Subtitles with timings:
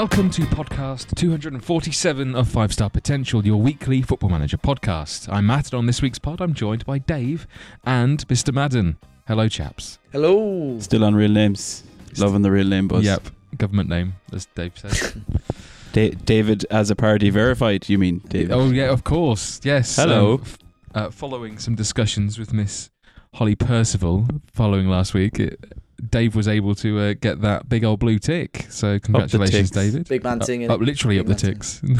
[0.00, 5.30] Welcome to podcast 247 of Five Star Potential, your weekly Football Manager podcast.
[5.30, 7.46] I'm Matt, and on this week's pod, I'm joined by Dave
[7.84, 8.50] and Mr.
[8.50, 8.96] Madden.
[9.28, 9.98] Hello, chaps.
[10.10, 10.78] Hello.
[10.80, 11.84] Still on real names.
[12.16, 13.04] Loving the real name buzz.
[13.04, 15.18] Yep, government name, as Dave says.
[15.92, 18.52] Da- David as a party verified, you mean, David?
[18.52, 19.60] oh, yeah, of course.
[19.64, 19.96] Yes.
[19.96, 20.36] Hello.
[20.36, 20.58] um, f-
[20.94, 22.88] uh, following some discussions with Miss
[23.34, 25.62] Holly Percival following last week, it,
[26.08, 28.66] Dave was able to uh, get that big old blue tick.
[28.70, 29.92] So, congratulations, ticks.
[29.92, 30.08] David.
[30.08, 30.70] Big man Up- singing.
[30.70, 31.82] Up, literally up the ticks.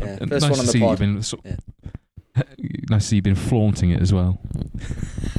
[0.00, 0.90] Yeah, Uh, first nice one to on the see pod.
[0.90, 1.56] You've been, so- Yeah.
[2.90, 4.40] nice to see you've been flaunting it as well.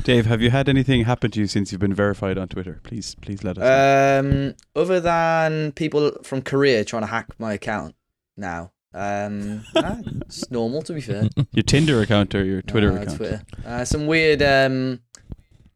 [0.03, 2.79] Dave, have you had anything happen to you since you've been verified on Twitter?
[2.83, 4.19] Please, please let us know.
[4.49, 7.95] Um, other than people from Korea trying to hack my account
[8.38, 8.71] now.
[8.93, 11.27] Um, nah, it's normal to be fair.
[11.51, 13.17] your Tinder account or your Twitter Uh, account?
[13.17, 13.41] Twitter.
[13.65, 14.99] Uh, some weird, um,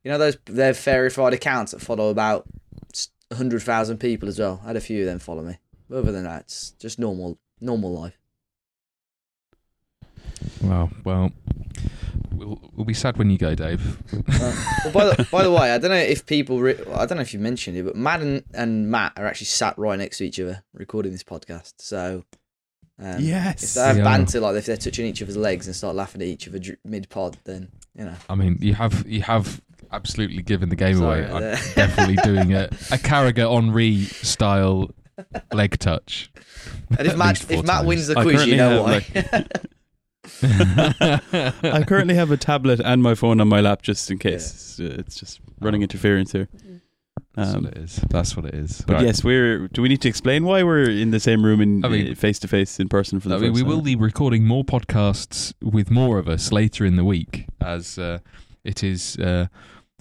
[0.07, 2.45] you know, those they're verified accounts that follow about
[3.33, 4.61] hundred thousand people as well.
[4.63, 5.57] I had a few of them follow me.
[5.93, 8.17] Other than that, it's just normal, normal life.
[10.61, 10.89] Wow.
[11.03, 11.31] Well,
[12.31, 13.97] we'll, we'll be sad when you go, Dave.
[14.13, 17.17] Uh, well, by the, by the way, I don't know if people, re- I don't
[17.17, 20.19] know if you mentioned it, but Matt and, and Matt are actually sat right next
[20.19, 21.73] to each other recording this podcast.
[21.79, 22.23] So,
[22.97, 23.61] um, Yes.
[23.63, 24.03] if they have Yeah.
[24.05, 27.09] banter, like if they're touching each other's legs and start laughing at each other mid
[27.09, 28.15] pod, then you know.
[28.29, 29.61] I mean, you have you have
[29.91, 31.31] absolutely giving the game Sorry, away.
[31.31, 34.89] I'm uh, definitely doing a a Carragher Henry style
[35.53, 36.31] leg touch.
[36.97, 37.87] And if Matt, if Matt times.
[37.87, 39.45] wins the quiz, you know have, why.
[41.63, 44.79] I currently have a tablet and my phone on my lap just in case.
[44.79, 46.47] Uh, It's just running interference here.
[47.35, 47.95] That's Um, what it is.
[48.09, 48.83] That's what it is.
[48.87, 49.05] But Right.
[49.05, 49.67] yes, we're.
[49.69, 52.39] Do we need to explain why we're in the same room in I mean- face
[52.39, 53.69] to face in person for the I mean, we time?
[53.69, 58.19] will be recording more podcasts with more of us later in the week, as uh,
[58.63, 59.47] it is uh,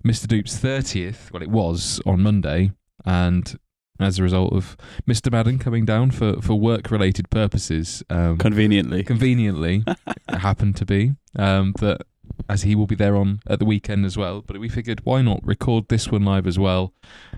[0.06, 0.26] Mr.
[0.26, 1.30] Dupe's thirtieth.
[1.32, 2.72] Well, it was on Monday,
[3.04, 3.58] and
[3.98, 5.32] as a result of Mr.
[5.32, 9.02] Madden coming down for, for work related purposes, um, conveniently.
[9.02, 9.84] conveniently
[10.28, 12.02] it happened to be um, that
[12.48, 14.42] as he will be there on at the weekend as well.
[14.46, 16.92] But we figured why not record this one live as well,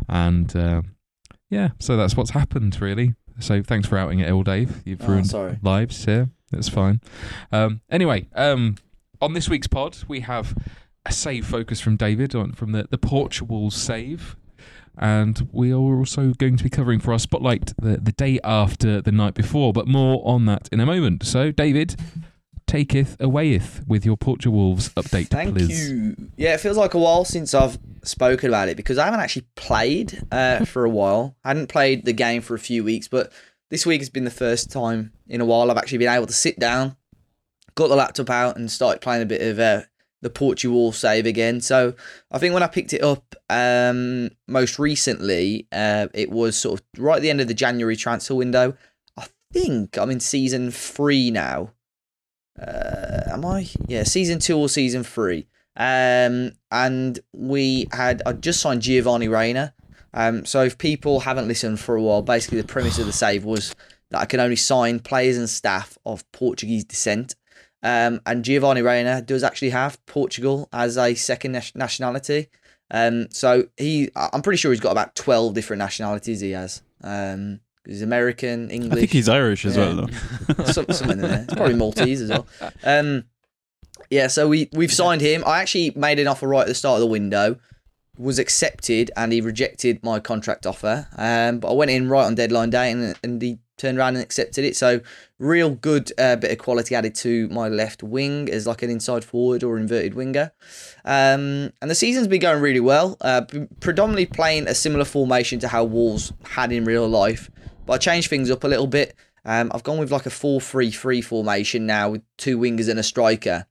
[0.08, 0.82] and uh,
[1.48, 3.14] yeah, so that's what's happened really.
[3.40, 4.82] So thanks for outing it, all Dave.
[4.84, 5.58] You've Oh, ruined sorry.
[5.62, 6.28] lives here.
[6.50, 7.00] That's fine.
[7.52, 8.76] Um, anyway, um,
[9.20, 10.56] on this week's pod, we have
[11.08, 14.36] a save focus from David on from the, the Portugal save.
[14.96, 19.00] And we are also going to be covering for our spotlight the, the day after
[19.00, 21.24] the night before, but more on that in a moment.
[21.24, 21.94] So, David,
[22.66, 25.91] taketh awayeth with your Portugal Wolves update, Thank please.
[25.91, 26.16] you.
[26.36, 29.46] Yeah, it feels like a while since I've spoken about it because I haven't actually
[29.54, 31.36] played uh, for a while.
[31.44, 33.32] I hadn't played the game for a few weeks, but
[33.70, 36.32] this week has been the first time in a while I've actually been able to
[36.32, 36.96] sit down,
[37.76, 39.82] got the laptop out, and started playing a bit of uh,
[40.20, 41.60] the Portugal save again.
[41.60, 41.94] So
[42.30, 46.86] I think when I picked it up um, most recently, uh, it was sort of
[46.96, 48.76] right at the end of the January transfer window.
[49.16, 51.72] I think I'm in season three now.
[52.60, 53.68] Uh, am I?
[53.86, 55.46] Yeah, season two or season three.
[55.76, 59.74] Um, and we had I just signed Giovanni Reyna.
[60.12, 63.44] Um, so if people haven't listened for a while, basically the premise of the save
[63.44, 63.76] was
[64.10, 67.36] that I can only sign players and staff of Portuguese descent.
[67.82, 72.48] Um, and Giovanni Reyna does actually have Portugal as a second nationality.
[72.90, 76.40] Um, so he, I'm pretty sure he's got about twelve different nationalities.
[76.40, 76.82] He has.
[77.04, 78.92] Um, he's American, English.
[78.92, 79.94] I think he's Irish as Yeah.
[79.94, 80.06] well,
[80.56, 80.64] though.
[80.72, 81.42] some, something in there.
[81.44, 82.46] It's probably Maltese as well.
[82.82, 83.24] Um,
[84.10, 85.44] yeah, so we we've signed him.
[85.46, 87.56] I actually made an offer right at the start of the window,
[88.16, 91.06] was accepted, and he rejected my contract offer.
[91.16, 94.22] Um, but I went in right on deadline day, and, and he turned around and
[94.22, 94.76] accepted it.
[94.76, 95.00] So
[95.38, 99.25] real good uh, bit of quality added to my left wing as like an inside
[99.25, 100.52] forward or inverted winger.
[101.04, 103.16] Um, and the season's been going really well.
[103.20, 103.42] Uh,
[103.80, 107.50] predominantly playing a similar formation to how Wolves had in real life,
[107.86, 109.14] but I changed things up a little bit.
[109.44, 112.98] Um, I've gone with like a 4 3 3 formation now with two wingers and
[112.98, 113.66] a striker.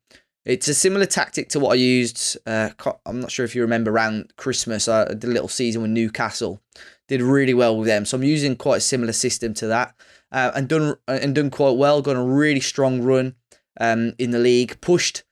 [0.47, 2.37] It's a similar tactic to what I used.
[2.47, 2.69] Uh,
[3.05, 6.61] I'm not sure if you remember around Christmas, I did a little season with Newcastle.
[7.07, 8.05] Did really well with them.
[8.05, 9.95] So I'm using quite a similar system to that.
[10.31, 12.01] Uh, and done and done quite well.
[12.01, 13.35] Got a really strong run
[13.79, 14.79] um, in the league.
[14.81, 15.23] Pushed.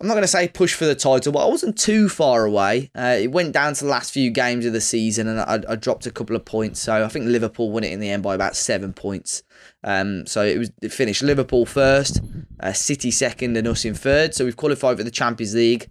[0.00, 2.90] I'm not going to say push for the title, but I wasn't too far away.
[2.96, 5.76] Uh, it went down to the last few games of the season, and I, I
[5.76, 6.80] dropped a couple of points.
[6.80, 9.42] So I think Liverpool won it in the end by about seven points.
[9.84, 12.20] Um, so it was it finished Liverpool first,
[12.60, 14.34] uh, City second, and us in third.
[14.34, 15.88] So we've qualified for the Champions League.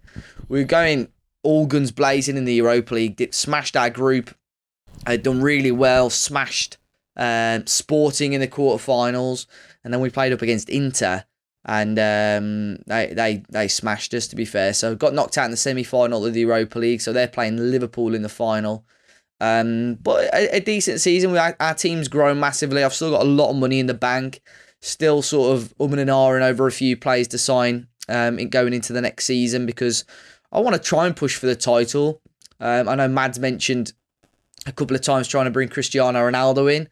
[0.48, 1.08] We're going
[1.42, 3.16] all guns blazing in the Europa League.
[3.16, 4.34] Did, smashed our group.
[5.06, 6.10] Uh, done really well.
[6.10, 6.78] Smashed
[7.16, 9.46] um, Sporting in the quarterfinals,
[9.84, 11.24] and then we played up against Inter,
[11.64, 14.26] and um, they they they smashed us.
[14.28, 17.00] To be fair, so got knocked out in the semi final of the Europa League.
[17.00, 18.84] So they're playing Liverpool in the final.
[19.40, 21.32] Um, but a, a decent season.
[21.32, 22.84] We, our, our team's grown massively.
[22.84, 24.40] I've still got a lot of money in the bank.
[24.80, 28.72] Still sort of umming and ahhing over a few players to sign um, in going
[28.72, 30.04] into the next season because
[30.52, 32.20] I want to try and push for the title.
[32.60, 33.92] Um, I know Mads mentioned
[34.66, 36.88] a couple of times trying to bring Cristiano Ronaldo in.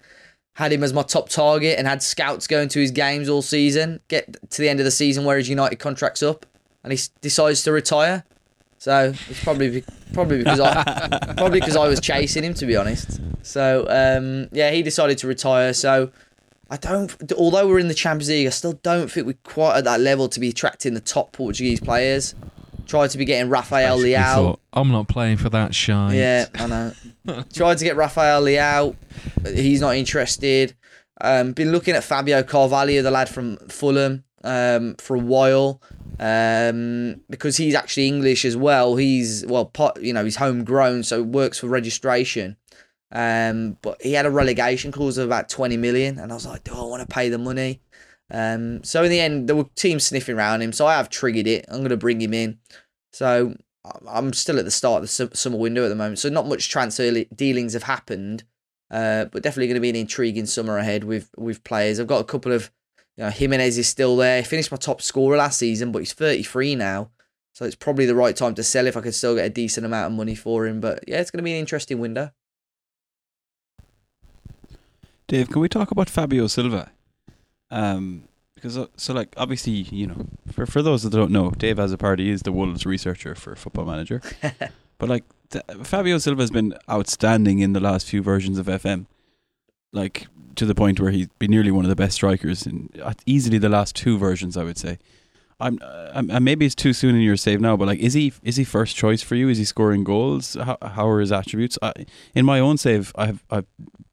[0.55, 4.01] Had him as my top target and had scouts going to his games all season.
[4.09, 6.45] Get to the end of the season where his United contract's up
[6.83, 8.25] and he s- decides to retire.
[8.79, 13.21] So it's probably probably because I probably because I was chasing him to be honest.
[13.43, 15.73] So um, yeah, he decided to retire.
[15.73, 16.11] So
[16.69, 17.15] I don't.
[17.37, 20.29] Although we're in the Champions League, I still don't think we're quite at that level
[20.29, 22.35] to be attracting the top Portuguese players.
[22.91, 24.35] Tried to be getting Rafael Basically Leao.
[24.35, 26.17] thought, I'm not playing for that shite.
[26.17, 26.93] Yeah, I know.
[27.53, 28.97] Tried to get Rafael Leao.
[29.47, 30.75] He's not interested.
[31.21, 35.81] Um, been looking at Fabio Carvalho, the lad from Fulham, um, for a while.
[36.19, 38.97] Um, because he's actually English as well.
[38.97, 42.57] He's well, pot, you know, he's homegrown, so works for registration.
[43.13, 46.65] Um, but he had a relegation clause of about twenty million, and I was like,
[46.65, 47.83] do I want to pay the money?
[48.31, 51.47] Um, so in the end, there were teams sniffing around him, so I have triggered
[51.47, 51.65] it.
[51.69, 52.59] I'm going to bring him in.
[53.13, 53.57] So
[54.07, 56.69] I'm still at the start of the summer window at the moment, so not much
[56.69, 58.45] transfer li- dealings have happened,
[58.91, 61.99] uh, but definitely going to be an intriguing summer ahead with with players.
[61.99, 62.71] I've got a couple of,
[63.17, 64.39] you know, Jimenez is still there.
[64.39, 67.11] He finished my top scorer last season, but he's 33 now,
[67.53, 69.87] so it's probably the right time to sell if I could still get a decent
[69.87, 70.81] amount of money for him.
[70.81, 72.31] But yeah, it's going to be an interesting window.
[75.27, 76.91] Dave, can we talk about Fabio Silva?
[77.71, 78.25] Um,
[78.55, 81.93] because uh, so like obviously you know for for those that don't know, Dave as
[81.93, 84.21] a party is the Wolves researcher for Football Manager,
[84.99, 89.07] but like th- Fabio Silva has been outstanding in the last few versions of FM,
[89.93, 90.27] like
[90.57, 93.57] to the point where he's been nearly one of the best strikers in uh, easily
[93.57, 94.99] the last two versions, I would say.
[95.63, 98.33] I'm, uh, I'm maybe it's too soon in your save now, but like, is he
[98.43, 99.49] is he first choice for you?
[99.49, 100.55] Is he scoring goals?
[100.55, 101.79] How how are his attributes?
[101.83, 101.93] I,
[102.35, 103.67] in my own save, I've I've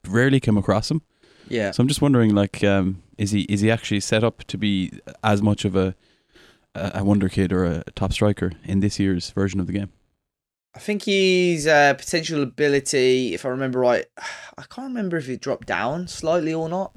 [0.06, 1.02] rarely come across him.
[1.48, 4.56] Yeah, So I'm just wondering, like, um, is he is he actually set up to
[4.56, 4.92] be
[5.22, 5.94] as much of a
[6.74, 9.90] a a wonder kid or a top striker in this year's version of the game?
[10.74, 13.34] I think he's uh, potential ability.
[13.34, 14.06] If I remember right,
[14.58, 16.92] I can't remember if he dropped down slightly or not.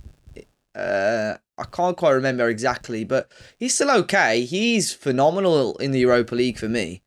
[0.75, 4.45] Uh, I can't quite remember exactly, but he's still okay.
[4.45, 7.01] He's phenomenal in the Europa League for me.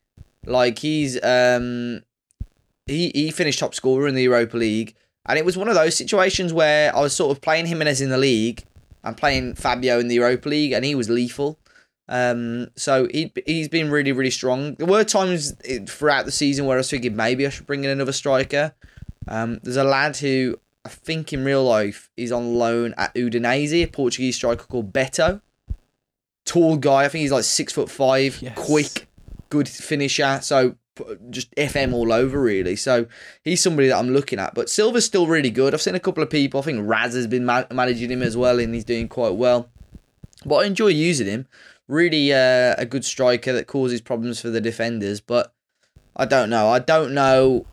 [0.44, 2.02] Like he's um,
[2.87, 4.94] he he finished top scorer in the Europa League,
[5.26, 8.10] and it was one of those situations where I was sort of playing Jimenez in
[8.10, 8.64] the league
[9.05, 11.59] and playing Fabio in the Europa League, and he was lethal.
[12.09, 14.75] Um, so he he's been really really strong.
[14.75, 15.53] There were times
[15.89, 18.75] throughout the season where I was thinking maybe I should bring in another striker.
[19.27, 23.85] Um, there's a lad who I think in real life is on loan at Udinese,
[23.85, 25.41] a Portuguese striker called Beto.
[26.45, 28.53] Tall guy, I think he's like six foot five, Yes.
[28.59, 29.06] quick,
[29.49, 30.41] good finisher.
[30.43, 30.77] So
[31.31, 32.76] just FM all over really.
[32.76, 33.06] So
[33.43, 34.55] he's somebody that I'm looking at.
[34.55, 35.75] But Silva's still really good.
[35.75, 36.61] I've seen a couple of people.
[36.61, 39.69] I think Raz has been ma- managing him as well, and he's doing quite well.
[40.44, 41.46] But I enjoy using him.
[41.88, 45.20] Really uh, a good striker that causes problems for the defenders.
[45.20, 45.53] But
[46.17, 46.69] I don't know.
[46.69, 47.67] I don't know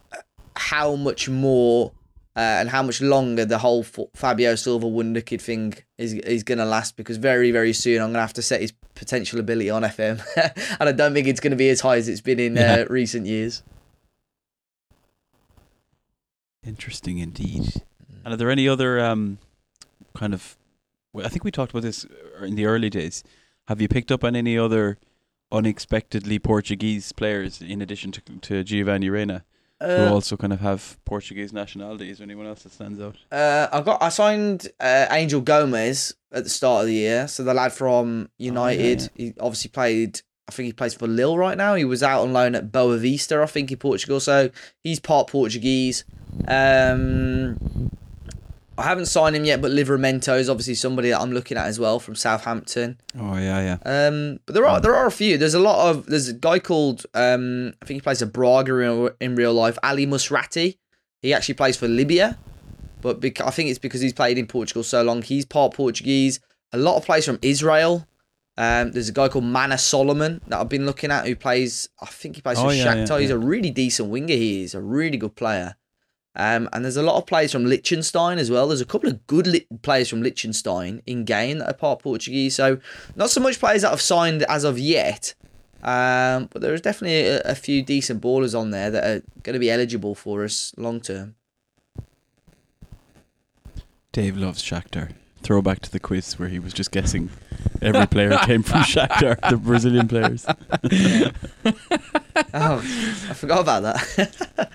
[0.56, 1.92] how much more
[2.36, 3.84] uh, and how much longer the whole
[4.16, 8.08] Fabio Silva Wonder Kid thing is is going to last because very, very soon I'm
[8.08, 10.22] going to have to set his potential ability on FM.
[10.80, 12.82] and I don't think it's going to be as high as it's been in Yeah.
[12.82, 13.64] uh, recent years.
[16.66, 17.82] Interesting indeed.
[18.24, 19.40] And are there any other um,
[20.16, 20.58] kind of?
[21.16, 22.06] I think we talked about this
[22.42, 23.24] in the early days.
[23.68, 24.98] Have you picked up on any other
[25.52, 29.44] unexpectedly Portuguese players in addition to to Giovanni Reyna,
[29.82, 32.10] who Uh, also kind of have Portuguese nationality?
[32.10, 33.18] Is there anyone else that stands out?
[33.32, 37.28] Uh, I got I signed uh, Angel Gomes at the start of the year.
[37.28, 39.10] So the lad from United, yeah.
[39.16, 40.22] he obviously played.
[40.48, 41.76] I think he plays for Lille right now.
[41.76, 44.20] He was out on loan at Boavista, I think, in Portugal.
[44.20, 44.50] So
[44.84, 46.04] he's part Portuguese.
[46.48, 47.58] Um,
[48.78, 51.80] I haven't signed him yet, but Livramento is obviously somebody that I'm looking at as
[51.80, 53.00] well from Southampton.
[53.20, 54.08] Oh yeah, yeah.
[54.08, 55.38] Um, but there are there are a few.
[55.38, 58.78] There's a lot of there's a guy called um I think he plays a Braga
[58.80, 59.78] in, in real life.
[59.84, 60.78] Ali Musrati.
[61.22, 62.40] He actually plays for Libya,
[63.02, 65.22] but bec- I think it's because he's played in Portugal so long.
[65.22, 66.40] He's part Portuguese.
[66.74, 68.08] A lot of players from Israel.
[68.58, 71.90] Um, there's a guy called Manor Solomon that I've been looking at who plays.
[72.02, 73.10] I think he plays for Oh, yeah, Shakhtar.
[73.10, 74.34] yeah, He's a really decent winger.
[74.34, 75.76] He is a really good player.
[76.36, 78.68] Um, and there's a lot of players from Liechtenstein as well.
[78.68, 82.56] There's a couple of good li- players from Liechtenstein in game that are part Portuguese.
[82.56, 82.80] So
[83.16, 85.34] not so much players that have signed as of yet,
[85.84, 89.60] um, but there's definitely a, a few decent ballers on there that are going to
[89.60, 91.36] be eligible for us long term.
[94.12, 95.12] Dave loves Shakhtar.
[95.42, 97.30] Throwback to the quiz where he was just guessing
[97.82, 100.46] every player came from Shakhtar, the Brazilian players.
[102.54, 104.72] Oh, I forgot about that.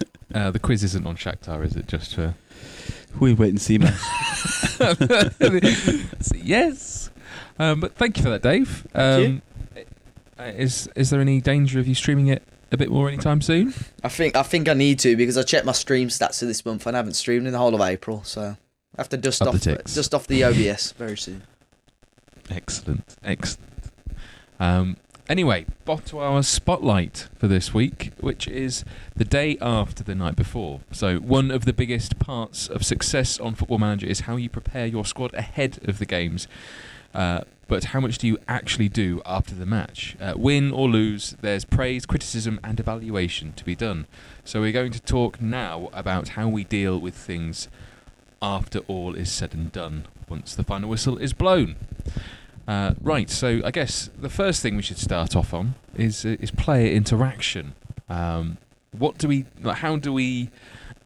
[0.34, 1.86] Uh, the quiz isn't on Shakhtar, is it?
[1.86, 2.34] Just for
[3.18, 3.94] We'll wait and see, man.
[6.34, 7.10] yes.
[7.58, 8.86] Um, but thank you for that, Dave.
[8.94, 9.42] Um,
[10.38, 13.74] uh, Is is there any danger of you streaming it a bit more anytime soon?
[14.04, 16.64] I think I think I need to because I checked my stream stats for this
[16.64, 18.42] month and I haven't streamed in the whole of April, so
[18.96, 19.94] I have to dust Up off ticks.
[19.94, 21.42] dust off the OBS very soon.
[22.50, 23.68] Excellent, excellent.
[24.60, 24.96] Um,
[25.28, 30.36] anyway, on to our spotlight for this week, which is the day after the night
[30.36, 30.80] before.
[30.90, 34.86] So, one of the biggest parts of success on Football Manager is how you prepare
[34.86, 36.48] your squad ahead of the games.
[37.14, 40.16] Uh, but how much do you actually do after the match?
[40.20, 44.06] Uh, win or lose, there's praise, criticism, and evaluation to be done.
[44.44, 47.68] So, we're going to talk now about how we deal with things
[48.40, 51.76] after all is said and done, once the final whistle is blown.
[52.68, 56.36] Uh, right, so I guess the first thing we should start off on is uh,
[56.38, 57.72] is player interaction.
[58.10, 58.58] Um,
[58.92, 59.78] what do we like?
[59.78, 60.50] How do we?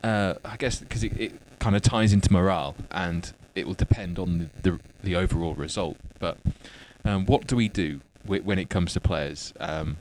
[0.02, 4.18] Uh, I guess because it, it kind of ties into morale, and it will depend
[4.18, 5.98] on the the, the overall result.
[6.18, 6.38] But
[7.04, 9.98] um, what do we do wh- when it comes to players, um,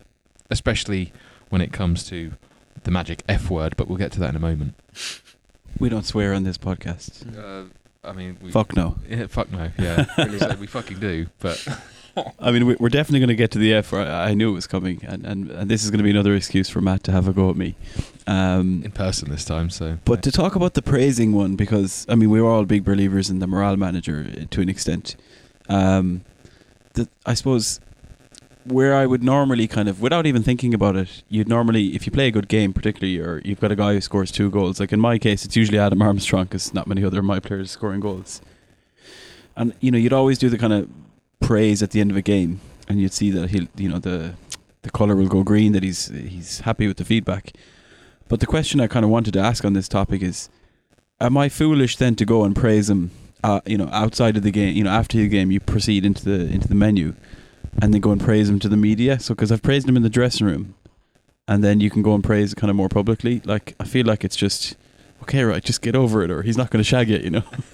[0.50, 1.14] especially
[1.50, 2.32] when it comes to
[2.86, 3.76] the magic F word?
[3.78, 4.74] But we'll get to that in a moment.
[5.80, 7.38] we don't swear on this podcast.
[7.38, 7.70] Uh,
[8.04, 8.98] I mean, we, Fuck no.
[9.10, 9.70] Yeah, fuck no.
[9.78, 11.28] Yeah, we fucking do.
[11.40, 11.66] But
[12.40, 13.92] I mean, we- we're definitely going to get to the F.
[13.92, 16.36] where I knew it was coming, and, and, and this is going to be another
[16.36, 17.76] excuse for Matt to have a go at me.
[18.28, 19.70] Um, in person this time.
[19.70, 22.84] So, But to talk about the praising one, because I mean, we were all big
[22.84, 25.16] believers in the morale manager uh, to an extent.
[25.70, 26.22] Um,
[26.94, 27.80] the, I suppose
[28.66, 32.12] where I would normally kind of, without even thinking about it, you'd normally, if you
[32.12, 34.80] play a good game, particularly, or you've got a guy who scores two goals.
[34.80, 37.72] Like in my case, it's usually Adam Armstrong, because not many other of my players
[37.72, 38.42] scoring goals.
[39.56, 40.90] And you know, you'd always do the kind of
[41.40, 44.34] praise at the end of a game, and you'd see that he'll, you know, the
[44.84, 47.54] the color will go green, that he's he's happy with the feedback.
[48.28, 50.50] But the question I kind of wanted to ask on this topic is,
[51.20, 53.12] am I foolish then to go and praise him?
[53.44, 56.24] Uh, you know, outside of the game, you know, after the game, you proceed into
[56.24, 57.14] the into the menu,
[57.82, 59.20] and then go and praise him to the media.
[59.20, 60.76] So, because I've praised him in the dressing room,
[61.48, 63.42] and then you can go and praise kind of more publicly.
[63.46, 64.76] Like, I feel like it's just
[65.24, 65.64] okay, right?
[65.64, 67.44] Just get over it, or he's not going to shag it, you know.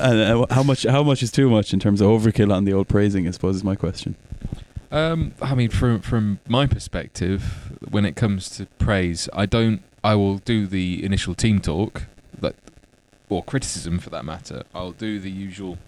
[0.00, 2.72] and uh, how much how much is too much in terms of overkill on the
[2.72, 3.26] old praising?
[3.26, 4.16] I suppose is my question.
[4.90, 9.82] um, I mean, from from my perspective, when it comes to praise, I don't.
[10.02, 12.04] I will do the initial team talk,
[12.40, 12.54] that
[13.28, 14.64] or criticism for that matter.
[14.74, 15.78] I'll do the usual.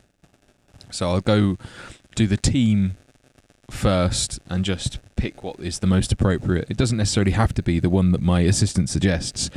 [0.93, 1.57] So I'll go
[2.15, 2.97] do the team
[3.71, 6.69] first and just pick what is the most appropriate.
[6.69, 9.51] It doesn't necessarily have to be the one that my assistant suggests,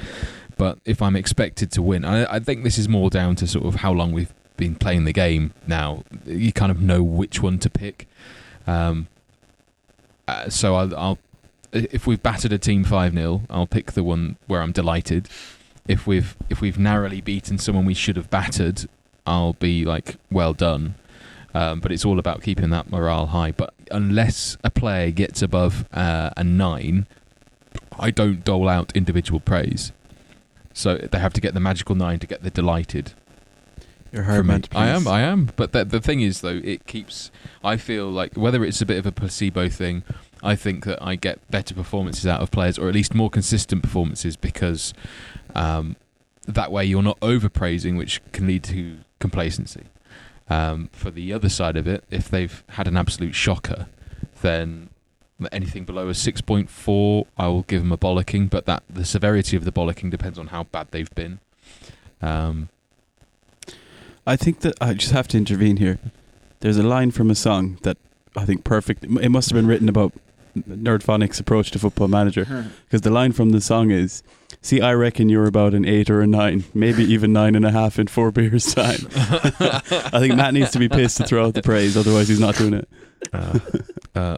[0.58, 3.66] but if I'm expected to win, I, I think this is more down to sort
[3.66, 6.04] of how long we've been playing the game now.
[6.26, 8.08] You kind of know which one to pick.
[8.66, 9.08] Um,
[10.28, 11.20] uh, so I'll, I'll
[11.72, 15.28] if we've battered a team five 0 I'll pick the one where I'm delighted.
[15.88, 18.88] If we've if we've narrowly beaten someone we should have battered,
[19.26, 20.96] I'll be like well done.
[21.56, 23.52] Um, but it's all about keeping that morale high.
[23.52, 27.08] But unless a player gets above uh, a nine,
[27.98, 29.94] I don't dole out individual praise.
[30.74, 33.14] So they have to get the magical nine to get the delighted.
[34.12, 34.52] You're hard me.
[34.52, 35.08] man to I am.
[35.08, 35.50] I am.
[35.56, 37.32] But the, the thing is, though, it keeps.
[37.64, 40.04] I feel like whether it's a bit of a placebo thing,
[40.44, 43.82] I think that I get better performances out of players, or at least more consistent
[43.82, 44.94] performances, because
[45.56, 45.96] um,
[46.46, 49.86] that way you're not overpraising, which can lead to complacency.
[50.48, 53.88] Um, for the other side of it, if they've had an absolute shocker,
[54.42, 54.90] then
[55.52, 58.50] anything below a 6.4, I will give them a bollocking.
[58.50, 61.40] But that the severity of the bollocking depends on how bad they've been.
[62.22, 62.70] Um,
[64.28, 66.00] I think that I just have to intervene here.
[66.62, 67.98] There's a line from a song that
[68.36, 69.04] I think perfect.
[69.04, 70.14] It must have been written about
[70.56, 74.24] Nerdphonic's approach to Football Manager because the line from the song is,
[74.62, 77.72] "See, I reckon you're about an eight or a nine, maybe even nine and a
[77.72, 81.54] half in four beers time." I think Matt needs to be pissed to throw out
[81.56, 82.90] the praise, otherwise he's not doing it.
[83.34, 83.60] uh,
[84.16, 84.38] uh,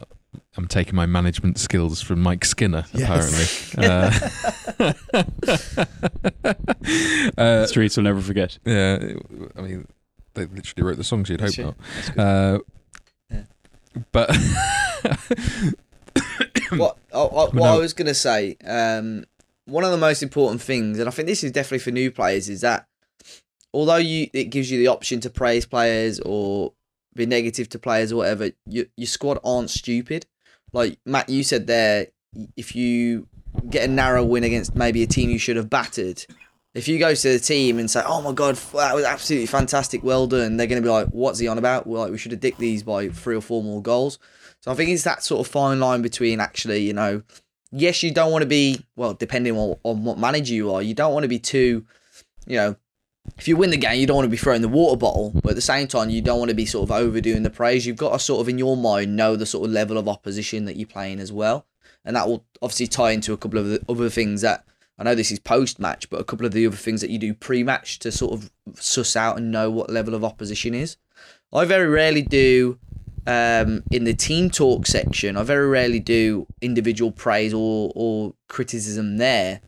[0.56, 3.72] I'm taking my management skills from Mike Skinner, Yes.
[3.74, 4.08] apparently.
[4.98, 4.98] Uh,
[6.82, 8.58] The uh, streets will never forget.
[8.64, 8.98] yeah,
[9.56, 9.86] I mean,
[10.34, 11.28] they literally wrote the songs.
[11.28, 11.66] You'd hope Shit.
[12.16, 12.18] not.
[12.18, 12.58] Uh,
[13.30, 13.42] Yeah.
[14.12, 14.30] But
[16.70, 17.62] what I, I, what No.
[17.64, 19.24] I was gonna say, um,
[19.66, 22.48] one of the most important things, and I think this is definitely for new players,
[22.48, 22.86] is that
[23.72, 26.72] although you it gives you the option to praise players or
[27.14, 30.26] be negative to players or whatever, your your squad aren't stupid.
[30.72, 32.08] Like Matt, you said there,
[32.56, 33.26] if you
[33.70, 36.24] get a narrow win against maybe a team you should have battered.
[36.74, 40.04] If you go to the team and say, "Oh my god, that was absolutely fantastic,
[40.04, 42.30] well done," they're going to be like, "What's he on about?" Well, like we should
[42.30, 44.18] have dicked these by three or four more goals.
[44.68, 47.22] So I think it's that sort of fine line between actually, you know,
[47.70, 50.92] yes, you don't want to be well, depending on, on what manager you are, you
[50.92, 51.86] don't want to be too,
[52.46, 52.76] you know,
[53.38, 55.52] if you win the game, you don't want to be throwing the water bottle, but
[55.52, 57.86] at the same time, you don't want to be sort of overdoing the praise.
[57.86, 60.66] You've got to sort of in your mind know the sort of level of opposition
[60.66, 61.64] that you're playing as well,
[62.04, 64.66] and that will obviously tie into a couple of the other things that
[64.98, 67.18] I know this is post match, but a couple of the other things that you
[67.18, 70.98] do pre match to sort of suss out and know what level of opposition is.
[71.54, 72.78] I very rarely do
[73.28, 75.36] um, in the team talk section.
[75.36, 79.60] I very rarely do individual praise or or criticism there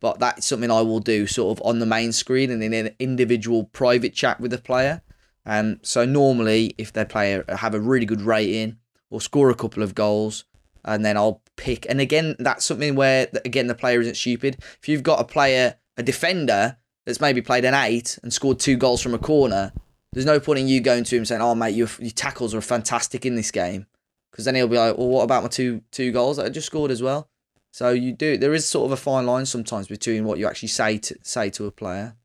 [0.00, 2.94] but that's something I will do sort of on the main screen and in an
[2.98, 5.02] individual private chat with the player.
[5.44, 8.78] And um, so normally, if they play have a really good rating
[9.10, 10.44] or score a couple of goals,
[10.84, 11.86] and then I'll pick.
[11.88, 14.56] And again, that's something where again the player isn't stupid.
[14.80, 18.76] If you've got a player, a defender that's maybe played an eight and scored two
[18.76, 19.72] goals from a corner,
[20.12, 22.60] there's no point in you going to him saying, "Oh mate, your, your tackles are
[22.60, 23.86] fantastic in this game,"
[24.30, 26.66] because then he'll be like, "Well, what about my two two goals that I just
[26.66, 27.28] scored as well?"
[27.72, 28.36] So you do.
[28.36, 31.50] There is sort of a fine line sometimes between what you actually say to say
[31.50, 32.16] to a player.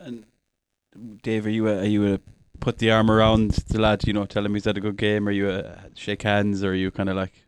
[0.00, 0.26] And
[1.22, 2.20] Dave, are you a, are you a
[2.60, 4.06] put the arm around the lad?
[4.06, 5.28] You know, tell him he's had a good game.
[5.28, 7.43] Are you a shake hands, or are you kind of like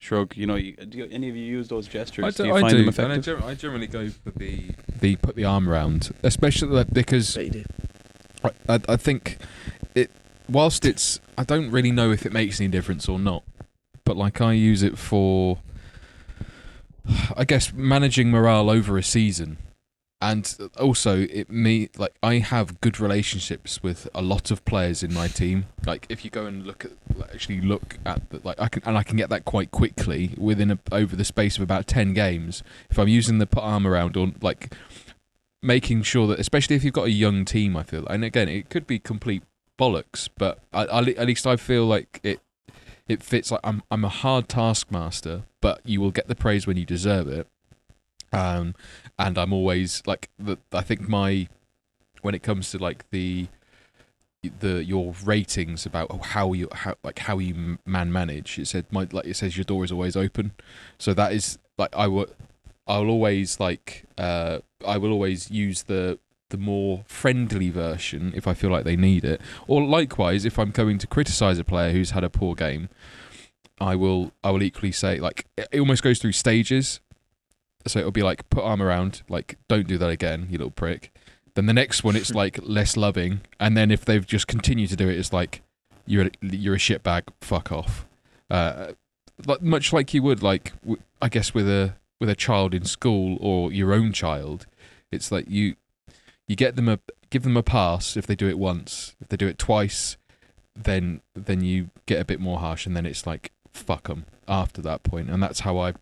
[0.00, 0.36] shrug?
[0.36, 2.24] You know, you, do you, any of you use those gestures?
[2.24, 2.90] I do, do, you I find do.
[2.90, 3.44] them And I, effective?
[3.44, 7.64] I generally go for the the put the arm around, especially because But you do.
[8.42, 9.38] I, I, I think
[9.94, 10.10] it.
[10.48, 13.44] Whilst it's, I don't really know if it makes any difference or not,
[14.04, 15.58] but like I use it for,
[17.36, 19.58] I guess managing morale over a season,
[20.20, 25.14] and also it me like I have good relationships with a lot of players in
[25.14, 25.66] my team.
[25.86, 26.92] Like if you go and look at
[27.32, 30.70] actually look at the, like I can and I can get that quite quickly within
[30.70, 34.16] a, over the space of about ten games if I'm using the put arm around
[34.16, 34.74] or like
[35.62, 38.70] making sure that, especially if you've got a young team, I feel, and again, it
[38.70, 39.42] could be complete
[39.78, 42.40] bollocks, but I, I, at least I feel like it
[43.08, 43.50] it fits.
[43.50, 47.28] Like I'm I'm a hard taskmaster, but you will get the praise when you deserve
[47.28, 47.46] it.
[48.32, 48.74] Um,
[49.18, 50.58] and I'm always like the.
[50.72, 51.48] I think my
[52.22, 53.48] when it comes to like the
[54.60, 59.06] the your ratings about how you how like how you man manage it said my
[59.12, 60.52] like it says your door is always open
[60.98, 62.26] so that is like i will
[62.86, 68.54] i'll always like uh i will always use the the more friendly version if i
[68.54, 72.12] feel like they need it or likewise if i'm going to criticize a player who's
[72.12, 72.88] had a poor game
[73.78, 77.00] i will i will equally say like it it almost goes through stages
[77.86, 81.12] so it'll be like put arm around like don't do that again you little prick.
[81.54, 84.96] Then the next one it's like less loving and then if they've just continued to
[84.96, 85.62] do it it's like
[86.06, 88.06] you're a, you're a shitbag fuck off.
[88.50, 88.92] Uh
[89.46, 92.84] like much like you would like w- i guess with a with a child in
[92.84, 94.66] school or your own child
[95.10, 95.76] it's like you
[96.46, 96.98] you get them a
[97.30, 98.16] give them a pass.
[98.16, 100.16] If they do it once if they do it twice
[100.74, 104.82] then then you get a bit more harsh and then it's like fuck them after
[104.82, 105.30] that point.
[105.30, 105.94] And that's how i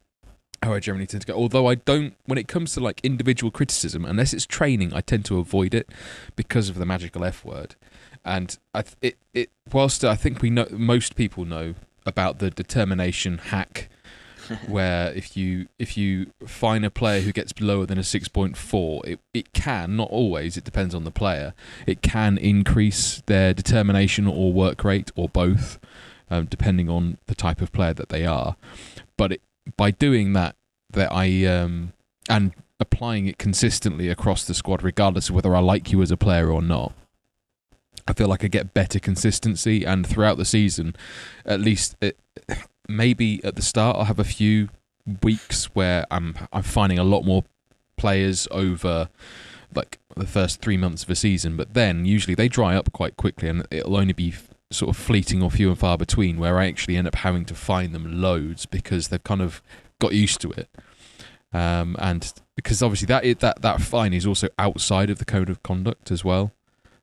[0.62, 1.34] how I generally tend to go.
[1.34, 5.24] Although I don't, when it comes to like individual criticism, unless it's training, I tend
[5.26, 5.88] to avoid it
[6.36, 7.76] because of the magical F word.
[8.24, 12.50] And I, th- it, it, whilst I think we know, most people know about the
[12.50, 13.88] determination hack,
[14.66, 18.56] where if you if you find a player who gets lower than a six point
[18.56, 20.56] four, it it can not always.
[20.56, 21.54] It depends on the player.
[21.86, 25.78] It can increase their determination or work rate or both,
[26.30, 28.56] um, depending on the type of player that they are.
[29.16, 29.42] But it,
[29.76, 30.56] by doing that,
[30.92, 31.92] that I um
[32.28, 36.16] and applying it consistently across the squad, regardless of whether I like you as a
[36.16, 36.92] player or not.
[38.06, 40.96] I feel like I get better consistency, and throughout the season,
[41.44, 42.18] at least it,
[42.88, 44.68] maybe at the start I'll have a few
[45.22, 47.44] weeks where I'm I'm finding a lot more
[47.96, 49.08] players over
[49.74, 53.16] like the first three months of a season, but then usually they dry up quite
[53.16, 54.34] quickly, and it'll only be
[54.70, 57.54] sort of fleeting or few and far between where I actually end up having to
[57.54, 59.62] find them loads because they've kind of
[60.00, 60.68] got used to it.
[61.52, 65.62] Um, and because obviously that that that fine is also outside of the code of
[65.62, 66.52] conduct as well.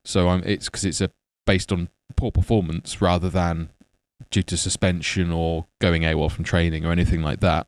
[0.04, 1.10] So I'm it's because it's a
[1.46, 3.70] based on poor performance rather than
[4.30, 7.68] due to suspension or going AWOL from training or anything like that.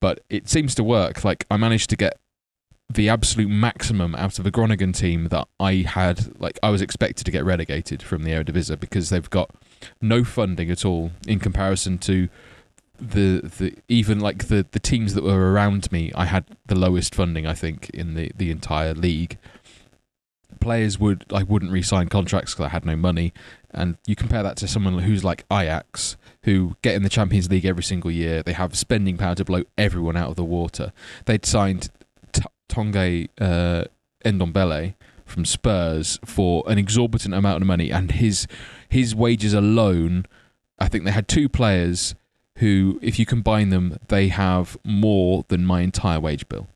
[0.00, 1.24] But it seems to work.
[1.24, 2.18] Like I managed to get
[2.88, 6.40] the absolute maximum out of a Groningen team that I had.
[6.40, 9.50] Like I was expected to get relegated from the Eredivisie because they've got
[10.00, 12.28] no funding at all in comparison to
[12.98, 16.12] the the even like the the teams that were around me.
[16.14, 19.38] I had the lowest funding I think in the the entire league.
[20.60, 23.34] Players would I wouldn't re-sign contracts because I had no money,
[23.72, 27.66] and you compare that to someone who's like Ajax, who get in the Champions League
[27.66, 28.42] every single year.
[28.42, 30.92] They have spending power to blow everyone out of the water.
[31.26, 31.90] They'd signed
[32.68, 33.84] Tonge uh,
[35.24, 38.46] from Spurs for an exorbitant amount of money, and his
[38.88, 40.26] his wages alone
[40.78, 42.14] I think they had two players
[42.58, 46.68] who, if you combine them, they have more than my entire wage bill.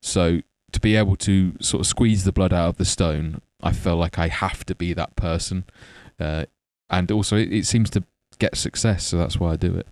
[0.00, 0.40] So
[0.72, 3.96] to be able to sort of squeeze the blood out of the stone, I feel
[3.96, 5.64] like I have to be that person.
[6.18, 6.46] Uh,
[6.90, 8.04] and also, it, it seems to
[8.38, 9.86] get success, so that's why I do it.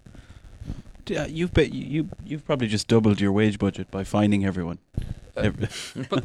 [1.07, 4.79] Yeah, you've bet you you've probably just doubled your wage budget by finding everyone.
[5.37, 5.51] Uh,
[6.09, 6.25] But,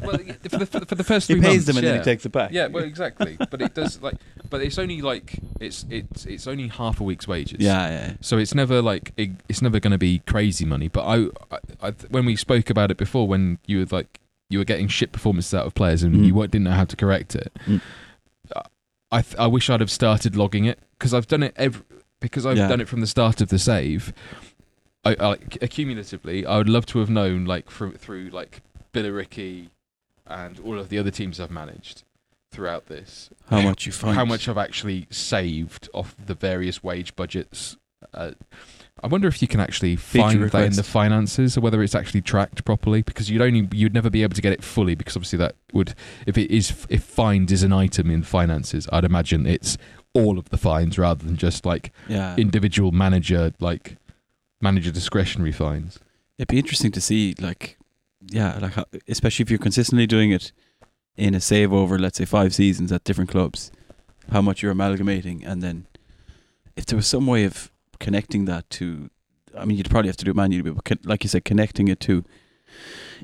[0.50, 1.92] for, the, for the first he three pays months, them and yeah.
[1.92, 2.50] then he takes it back.
[2.50, 3.36] Yeah, well, exactly.
[3.50, 4.14] but it does like,
[4.48, 7.58] but it's only like it's it's it's only half a week's wages.
[7.60, 8.12] yeah, yeah.
[8.22, 10.88] So it's never like it, it's never going to be crazy money.
[10.88, 11.16] But I,
[11.50, 14.18] I, I, when we spoke about it before, when you were like
[14.48, 16.26] you were getting shit performances out of players and Mm.
[16.26, 17.52] you didn't know how to correct it.
[17.66, 17.80] Mm.
[19.10, 21.82] I th- I wish I'd have started logging it because I've done it every
[22.20, 22.68] because I've Yeah.
[22.68, 24.12] done it from the start of the save.
[25.04, 28.62] I, I like, accumulatively, I would love to have known like through through like
[28.92, 29.68] Billericay
[30.26, 32.04] and all of the other teams I've managed
[32.50, 34.14] throughout this How much you find?
[34.14, 37.76] how much I've actually saved off the various wage budgets.
[38.12, 38.32] Uh,
[39.02, 42.20] I wonder if you can actually find that in the finances, or whether it's actually
[42.20, 43.02] tracked properly.
[43.02, 45.94] Because you'd only you'd never be able to get it fully, because obviously that would
[46.26, 49.78] if it is if fines is an item in finances, I'd imagine it's
[50.14, 53.96] all of the fines rather than just like Yeah, individual manager like
[54.62, 55.98] manager discretionary fines.
[56.38, 57.78] it'd be interesting to see, like,
[58.26, 58.74] yeah, like
[59.08, 60.52] especially if you're consistently doing it
[61.16, 63.70] in a save over, let's say, five seasons at different clubs,
[64.30, 65.86] how much you're amalgamating, and then
[66.76, 69.10] if there was some way of connecting that to,
[69.56, 72.00] I mean, you'd probably have to do it manually, but like you said, connecting it
[72.00, 72.24] to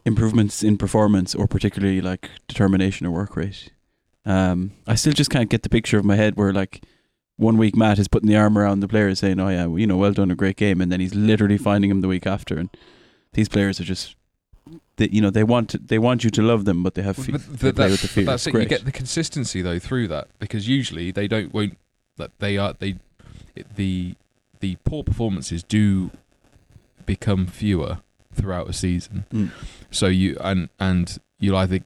[0.05, 3.73] improvements in performance or particularly like determination or work rate.
[4.25, 6.85] Um, I still just can't get the picture of my head where like
[7.39, 9.97] one week Matt is putting the arm around the players saying, "Oh yeah, you know,
[9.97, 12.69] well done, a great game," and then he's literally finding him the week after, and
[13.33, 14.17] these players are just,
[14.97, 17.17] they, you know, they want to, they want you to love them, but they have
[17.17, 18.25] fe- But they play with the fear.
[18.25, 18.61] that's It's it.
[18.61, 21.79] You get the consistency though through that because usually they don't won't
[22.17, 22.97] that they are they
[23.77, 24.15] the
[24.61, 26.11] the poor performances do
[27.07, 27.99] become fewer
[28.35, 29.25] throughout a season.
[29.33, 29.51] Mm.
[29.91, 31.81] So you and and you'll either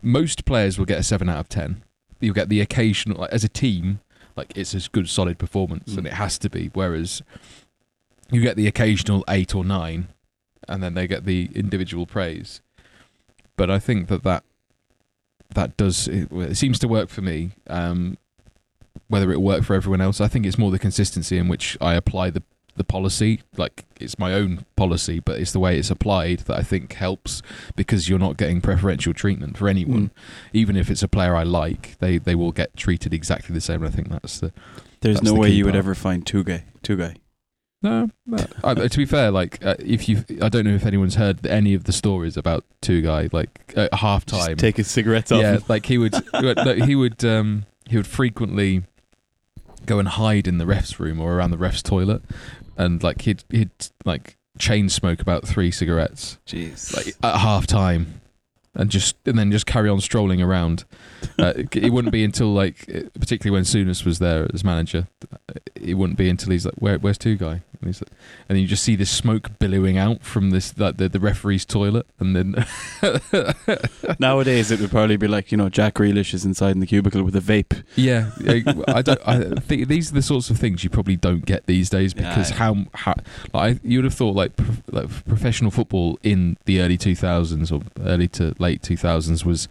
[0.00, 1.82] most players will get a seven out of ten.
[2.20, 4.00] You'll get the occasional like as a team
[4.38, 5.98] like it's a good solid performance Mm.
[5.98, 6.70] and it has to be.
[6.72, 7.22] Whereas
[8.30, 10.08] you get the occasional eight or nine,
[10.66, 12.60] and then they get the individual praise.
[13.56, 14.44] But I think that that
[15.54, 17.50] that does it, it seems to work for me.
[17.68, 18.16] Um,
[19.08, 21.94] whether it work for everyone else, I think it's more the consistency in which I
[21.94, 22.42] apply the
[22.78, 23.42] the policy.
[23.56, 27.42] Like it's my own policy, but it's the way it's applied that I think helps
[27.76, 30.10] because you're not getting preferential treatment for anyone, Mm.
[30.54, 31.98] even if it's a player I like.
[31.98, 33.82] They they will get treated exactly the same.
[33.82, 34.52] And I think that's the
[35.00, 37.16] There's that's no the way you would ever find Tugay, two guy.
[37.80, 38.44] No, no.
[38.64, 41.74] I, to be fair, like uh, if you, I don't know if anyone's heard any
[41.74, 44.56] of the stories about Tugay like at half Just time.
[44.56, 45.40] take his cigarettes off.
[45.42, 48.82] Yeah, like he would, he would, he would, um, he would frequently
[49.86, 52.22] go and hide in the refs room or around the refs toilet,
[52.78, 53.70] and like he'd he'd
[54.04, 56.96] like chain smoke about three cigarettes Jeez.
[56.96, 58.20] like at half time.
[58.78, 60.84] And just and then just carry on strolling around.
[61.36, 62.86] Uh, it it wouldn't be until like,
[63.18, 65.08] particularly when Souness was there as manager,
[65.74, 68.10] it wouldn't be until he's like, "Where, where's Tugay?" And he's like,
[68.48, 71.64] and then you just see this smoke billowing out from this like the, the referee's
[71.64, 72.66] toilet, and then
[74.18, 77.22] Nowadays, it would probably be like you know Jack Grealish is inside in the cubicle
[77.22, 77.84] with a vape.
[77.94, 78.30] yeah,
[78.88, 79.20] I don't.
[79.26, 82.50] I think these are the sorts of things you probably don't get these days because
[82.50, 82.56] yeah.
[82.56, 83.14] how how
[83.52, 84.52] like you would have thought like,
[84.90, 89.68] like professional football in the early two thousands or early to late two thousands was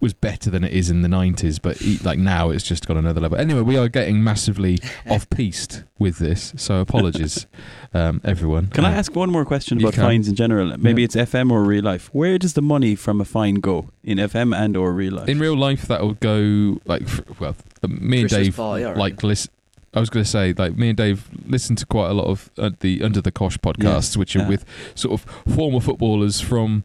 [0.00, 2.96] was better than it is in the 90s but e- like now it's just got
[2.98, 4.76] another level anyway we are getting massively
[5.08, 7.46] off piste with this so apologies
[7.94, 10.02] um, everyone Can I Uh, ask one more question about can.
[10.02, 10.76] fines in general?
[10.76, 11.06] Maybe Yeah.
[11.06, 12.10] it's FM or real life.
[12.12, 15.28] Where does the money from a fine go in FM and or real life?
[15.28, 17.04] in real life that'll go like
[17.40, 19.00] well uh, me and Christmas Dave party, I reckon.
[19.00, 19.50] like listen
[19.94, 22.50] I was going to say, like me and Dave listen to quite a lot of
[22.58, 24.48] uh, the Under the Cosh podcasts, which are yeah.
[24.48, 24.64] with
[24.96, 25.20] sort of
[25.54, 26.82] former footballers from,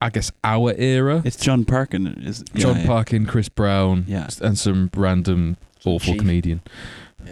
[0.00, 1.22] I guess, our era.
[1.24, 2.06] it's John Parkin.
[2.24, 2.86] Is John yeah, yeah.
[2.86, 4.28] Parkin, Chris Brown, Yeah.
[4.40, 6.18] and some random awful Chief.
[6.20, 6.60] comedian.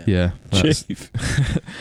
[0.07, 1.11] Yeah, that's- Chief.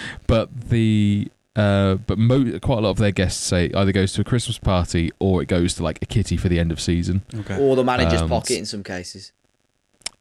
[0.27, 4.21] but the uh, but mo- quite a lot of their guests say either goes to
[4.21, 7.23] a Christmas party or it goes to like a kitty for the end of season.
[7.33, 7.57] Okay.
[7.59, 9.31] Or the manager's Um, pocket in some cases.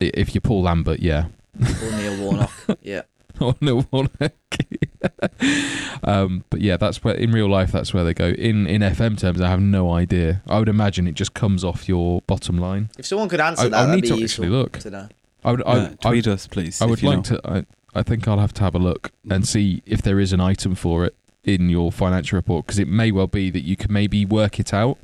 [0.00, 1.26] If you're Paul Lambert, yeah.
[1.60, 2.50] Or Neil Warnock.
[2.82, 3.02] Yeah.
[3.40, 4.32] or Neil Warnock.
[6.04, 8.28] um, but yeah, that's where in real life that's where they go.
[8.28, 10.42] In in FM terms, I have no idea.
[10.48, 12.90] I would imagine it just comes off your bottom line.
[12.98, 14.78] If someone could answer I- that, I'll that'd need be to actually look.
[14.78, 15.08] to know.
[15.44, 15.60] I would.
[15.66, 16.80] Yeah, I, I, tweet us, please.
[16.80, 17.38] I would like know.
[17.38, 17.40] to.
[17.44, 17.64] I,
[17.94, 20.74] I think I'll have to have a look and see if there is an item
[20.74, 21.14] for it
[21.44, 24.72] in your financial report because it may well be that you can maybe work it
[24.74, 24.98] out,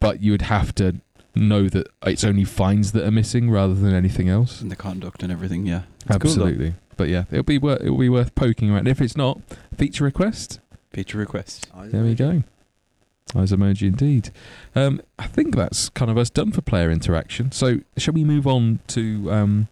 [0.00, 1.00] but you would have to
[1.34, 4.60] know that it's only fines that are missing rather than anything else.
[4.60, 5.66] and the conduct and everything.
[5.66, 5.82] Yeah.
[6.06, 6.30] It's cool.
[6.30, 6.74] Absolutely.
[6.96, 8.88] But yeah, it'll be worth it'll be worth poking around.
[8.88, 9.40] If it's not,
[9.76, 10.60] feature request.
[10.90, 11.68] Feature request.
[11.76, 12.44] There we go.
[13.34, 14.30] Eyes emoji indeed.
[14.76, 17.50] Um, I think that's kind of us done for player interaction.
[17.50, 19.68] So shall we move on to um,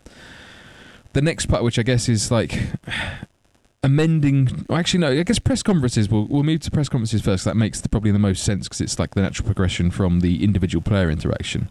[1.13, 2.59] the next part, which I guess is like
[3.83, 4.67] amending.
[4.71, 5.11] Actually, no.
[5.11, 6.09] I guess press conferences.
[6.09, 7.45] We'll we'll move to press conferences first.
[7.45, 10.43] That makes the, probably the most sense because it's like the natural progression from the
[10.43, 11.71] individual player interaction.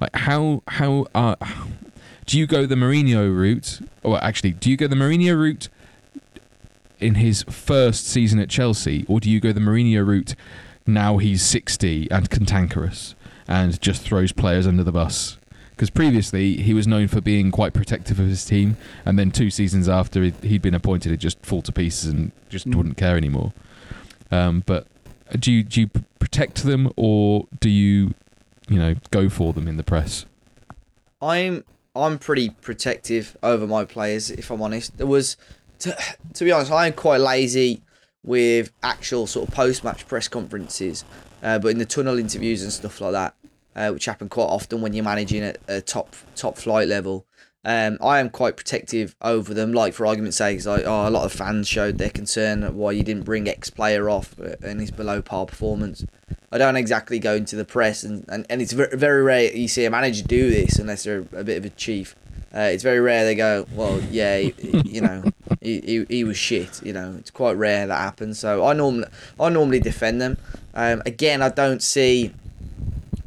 [0.00, 1.36] Like how how uh,
[2.26, 3.80] do you go the Mourinho route?
[4.02, 5.68] Or actually, do you go the Mourinho route
[7.00, 10.34] in his first season at Chelsea, or do you go the Mourinho route
[10.86, 13.14] now he's 60 and cantankerous
[13.48, 15.36] and just throws players under the bus?
[15.70, 19.50] Because previously he was known for being quite protective of his team, and then two
[19.50, 22.76] seasons after he- he'd been appointed, it just fall to pieces and just Mm.
[22.76, 23.52] wouldn't care anymore.
[24.30, 24.86] Um, but
[25.38, 28.14] do you do you protect them, or do you,
[28.68, 30.24] you know, go for them in the press?
[31.20, 34.96] I'm I'm pretty protective over my players, if I'm honest.
[34.96, 35.36] There was,
[35.80, 35.96] to,
[36.34, 37.82] to be honest, I'm quite lazy
[38.22, 41.04] with actual sort of post match press conferences,
[41.42, 43.34] uh, but in the tunnel interviews and stuff like that,
[43.74, 47.26] uh, which happen quite often when you're managing at a top top flight level.
[47.64, 49.72] Um, I am quite protective over them.
[49.72, 52.90] Like for argument's sake, like oh, a lot of fans showed their concern at why
[52.92, 56.04] you didn't bring X player off and his below par performance.
[56.50, 59.68] I don't exactly go into the press, and, and, and it's very, very rare you
[59.68, 62.16] see a manager do this unless they're a bit of a chief.
[62.54, 65.22] Uh, it's very rare they go, well, yeah, you know,
[65.62, 66.82] he, he, he was shit.
[66.84, 68.38] You know, it's quite rare that happens.
[68.38, 69.06] So I normally
[69.38, 70.36] I normally defend them.
[70.74, 72.34] Um, again, I don't see.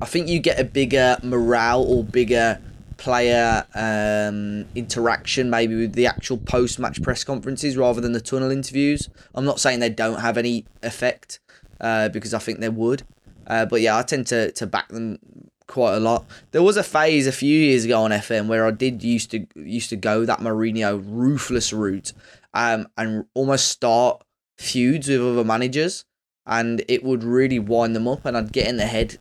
[0.01, 2.59] I think you get a bigger morale or bigger
[2.97, 8.51] player um, interaction maybe with the actual post match press conferences rather than the tunnel
[8.51, 9.09] interviews.
[9.33, 11.39] I'm not saying they don't have any effect
[11.81, 13.03] uh, because I think they would.
[13.47, 15.19] Uh, but yeah, I tend to, to back them
[15.67, 16.25] quite a lot.
[16.51, 19.45] There was a phase a few years ago on FM where I did used to
[19.55, 22.13] used to go that Mourinho ruthless route
[22.53, 24.23] um, and almost start
[24.57, 26.05] feuds with other managers,
[26.45, 29.17] and it would really wind them up, and I'd get in their head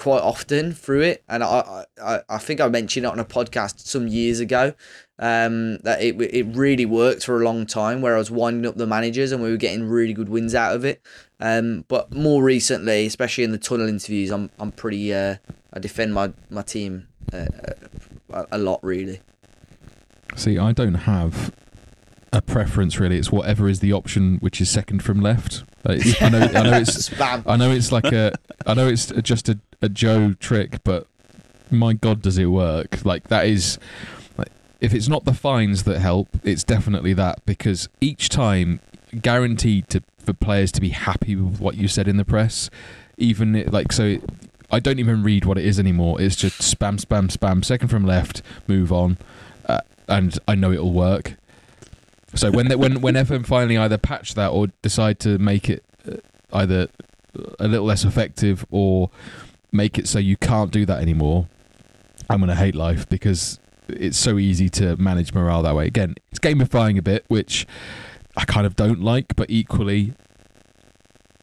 [0.00, 1.22] quite often through it.
[1.28, 4.72] And I I, I think I mentioned it on a podcast some years ago
[5.18, 8.76] um, that it it really worked for a long time where I was winding up
[8.76, 11.02] the managers and we were getting really good wins out of it.
[11.38, 15.36] Um, but more recently, especially in the tunnel interviews, I'm I'm pretty uh,
[15.72, 19.20] I defend my my team uh, uh, a, a lot really.
[20.34, 21.54] See, I don't have
[22.32, 23.18] a preference really.
[23.18, 25.64] It's whatever is the option which is second from left.
[26.20, 27.20] I know, I know it's.
[27.20, 28.32] I know it's like a,
[28.66, 31.06] I know it's just a, a Joe trick, but
[31.70, 33.04] my God, does it work?
[33.04, 33.78] Like that is,
[34.36, 38.80] like, if it's not the fines that help, it's definitely that because each time,
[39.20, 42.70] guaranteed to for players to be happy with what you said in the press,
[43.16, 44.04] even it, like so.
[44.04, 44.24] It,
[44.72, 46.20] I don't even read what it is anymore.
[46.20, 47.64] It's just spam, spam, spam.
[47.64, 49.18] Second from left, move on,
[49.66, 51.34] uh, and I know it'll work.
[52.34, 55.84] So when they, when when FM finally either patch that or decide to make it
[56.08, 56.16] uh,
[56.52, 56.88] either
[57.58, 59.10] a little less effective or
[59.72, 61.48] make it so you can't do that anymore,
[62.28, 65.86] I'm gonna hate life because it's so easy to manage morale that way.
[65.86, 67.66] Again, it's gamifying a bit, which
[68.36, 70.12] I kind of don't like, but equally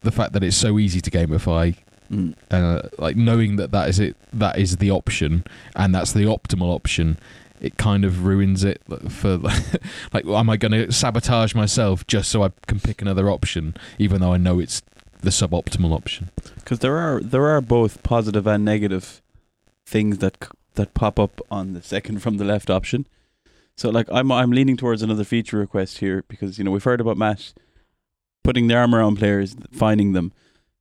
[0.01, 1.75] the fact that it's so easy to gamify
[2.09, 2.35] Mm.
[2.51, 5.43] uh, like knowing that that is it that is the option
[5.75, 7.17] and that's the optimal option
[7.59, 9.37] it kind of ruins it for
[10.13, 14.21] like am i going to sabotage myself just so i can pick another option even
[14.21, 14.81] though i know it's
[15.21, 19.21] the suboptimal option Because there are there are both positive and negative
[19.85, 23.07] things that that pop up on the second from the left option.
[23.75, 27.01] So like I'm I'm leaning towards another feature request here because you know we've heard
[27.01, 27.53] about Matt
[28.43, 30.31] putting the arm around players, finding them,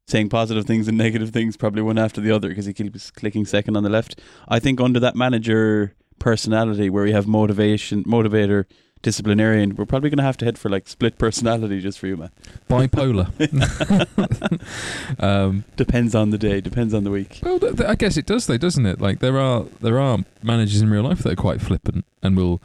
[0.06, 3.44] saying positive things and negative things probably one after the other because he keeps clicking
[3.44, 4.20] second on the left.
[4.48, 8.64] I think under that manager personality where we have motivation, motivator,
[9.02, 12.16] disciplinarian, we're probably going to have to head for like split personality just for you,
[12.16, 12.30] man.
[12.68, 13.28] bipolar
[15.20, 17.40] um, Depends on the day, depends on the week.
[17.42, 20.18] well th- th- i guess it does though doesn't it like there are there are
[20.42, 22.60] managers in real life that are quite flippant and will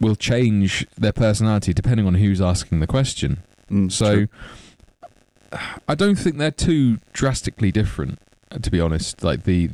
[0.00, 3.38] will change their personality depending on who's asking the question
[3.70, 4.28] Mm, So true.
[5.88, 8.20] I don't think they're too drastically different,
[8.62, 9.24] to be honest.
[9.24, 9.70] Like the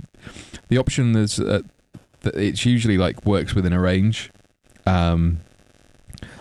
[0.68, 1.64] the option is uh, that
[2.24, 4.30] it's usually like works within a range.
[4.86, 5.40] Um,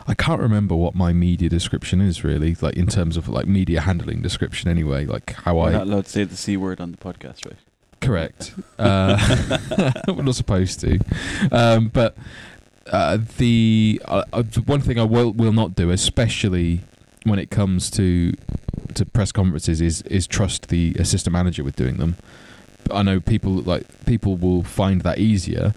[0.08, 3.82] I can't remember what my media description is really, like in terms of like media
[3.82, 4.70] handling description.
[4.70, 7.46] Anyway, like how We're I not allowed to say the c word on the podcast,
[7.46, 7.58] right?
[8.02, 8.54] Correct.
[8.80, 11.00] Uh, we're not supposed to.
[11.52, 12.18] Um, but
[12.92, 16.82] uh, the uh, uh, the one thing I will will not do, especially
[17.24, 18.34] when it comes to
[18.96, 22.18] to press conferences, is is trust the assistant manager with doing them.
[22.94, 25.74] I know people like people will find that easier.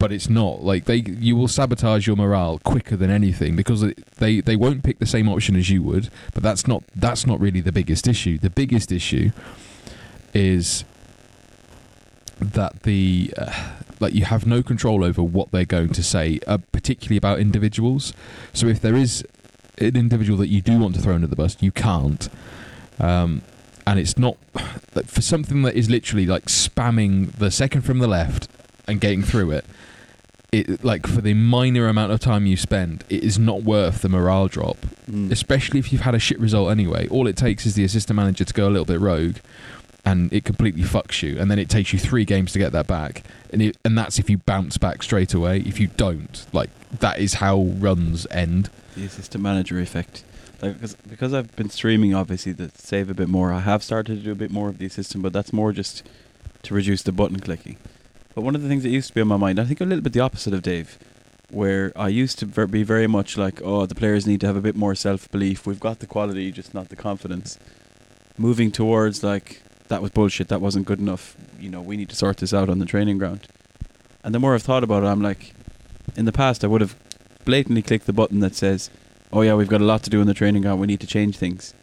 [0.00, 0.64] but it's not.
[0.64, 3.84] Like they, you will sabotage your morale quicker than anything because
[4.16, 6.08] they they won't pick the same option as you would.
[6.32, 8.38] But that's not that's not really the biggest issue.
[8.38, 9.30] The biggest issue
[10.32, 10.84] is
[12.40, 16.58] that the uh, like you have no control over what they're going to say, uh,
[16.72, 18.14] particularly about individuals.
[18.54, 19.22] So if there is
[19.76, 22.30] an individual that you do want to throw under the bus, you can't.
[22.98, 23.42] Um,
[23.90, 24.36] and it's not
[24.94, 28.46] like, for something that is literally like spamming the second from the left
[28.86, 29.64] and getting through it.
[30.52, 34.08] It like for the minor amount of time you spend, it is not worth the
[34.08, 34.76] morale drop.
[35.10, 35.32] Mm.
[35.32, 37.08] Especially if you've had a shit result anyway.
[37.08, 39.38] All it takes is the assistant manager to go a little bit rogue,
[40.04, 41.36] and it completely fucks you.
[41.40, 43.24] And then it takes you three games to get that back.
[43.52, 45.64] And it, and that's if you bounce back straight away.
[45.66, 48.70] If you don't, like that is how runs end.
[48.94, 50.22] the assistant manager effect.
[50.62, 54.18] Like, because, because I've been streaming, obviously, to save a bit more, I have started
[54.18, 56.02] to do a bit more of the assistant, but that's more just
[56.64, 57.78] to reduce the button clicking.
[58.34, 59.84] But one of the things that used to be on my mind, I think a
[59.84, 60.98] little bit the opposite of Dave,
[61.50, 64.56] where I used to ver- be very much like, oh, the players need to have
[64.56, 65.66] a bit more self belief.
[65.66, 67.58] We've got the quality, just not the confidence.
[68.38, 71.36] Moving towards like, that was bullshit, that wasn't good enough.
[71.58, 73.48] You know, we need to sort this out on the training ground.
[74.22, 75.54] And the more I've thought about it, I'm like,
[76.16, 76.94] in the past, I would have
[77.44, 78.90] blatantly clicked the button that says,
[79.32, 80.80] "Oh yeah, we've got a lot to do in the training ground.
[80.80, 81.74] We need to change things,"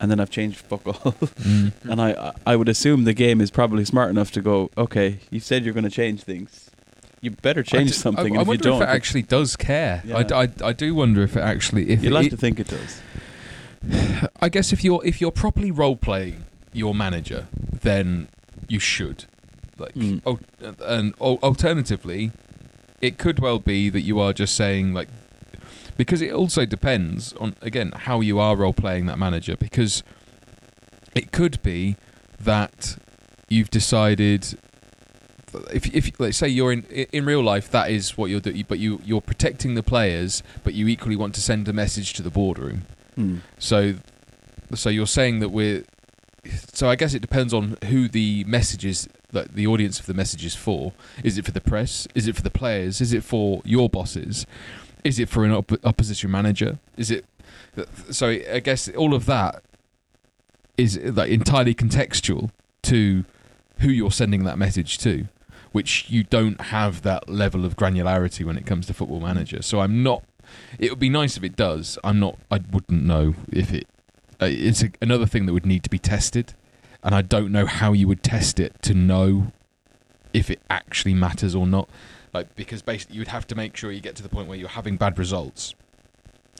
[0.00, 1.14] and then I've changed fuck all.
[1.84, 5.40] and I I would assume the game is probably smart enough to go, "Okay, you
[5.40, 6.70] said you're going to change things.
[7.20, 8.36] You better change I d- something.
[8.36, 10.02] I, I and if you don't, if it actually does care.
[10.04, 10.26] I, Yeah.
[10.34, 13.00] I, I do wonder if it actually if you like to think it does.
[14.40, 17.46] I guess if you're if you're properly role playing your manager,
[17.82, 18.28] then
[18.68, 19.24] you should.
[19.78, 20.20] Like, Mm.
[20.26, 20.38] oh,
[20.84, 22.30] and al- alternatively,
[23.00, 25.08] it could well be that you are just saying like,
[25.96, 29.56] because it also depends on again how you are role playing that manager.
[29.56, 30.02] Because
[31.14, 31.96] it could be
[32.40, 32.96] that
[33.48, 34.58] you've decided.
[35.70, 38.78] If, if let's say you're in in real life, that is what you're doing, but
[38.78, 42.30] you you're protecting the players, but you equally want to send a message to the
[42.30, 42.86] boardroom.
[43.18, 43.40] Mm.
[43.58, 43.94] So,
[44.74, 45.84] so you're saying that we're.
[46.72, 50.14] So I guess it depends on who the message is, that the audience of the
[50.14, 50.92] message is for.
[51.22, 52.08] Is it for the press?
[52.14, 53.00] Is it for the players?
[53.00, 54.46] Is it for your bosses?
[55.04, 56.78] Is it for an op- opposition manager?
[56.96, 57.24] Is it?
[58.10, 59.62] So I guess all of that
[60.76, 62.50] is like entirely contextual
[62.82, 63.24] to
[63.78, 65.26] who you're sending that message to,
[65.72, 69.62] which you don't have that level of granularity when it comes to Football Manager.
[69.62, 70.22] So I'm not.
[70.78, 71.98] It would be nice if it does.
[72.04, 72.38] I'm not.
[72.50, 73.86] I wouldn't know if it.
[74.40, 76.54] Uh, it's a, another thing that would need to be tested,
[77.02, 79.52] and I don't know how you would test it to know
[80.32, 81.88] if it actually matters or not.
[82.32, 84.56] Like because basically you would have to make sure you get to the point where
[84.58, 85.74] you're having bad results,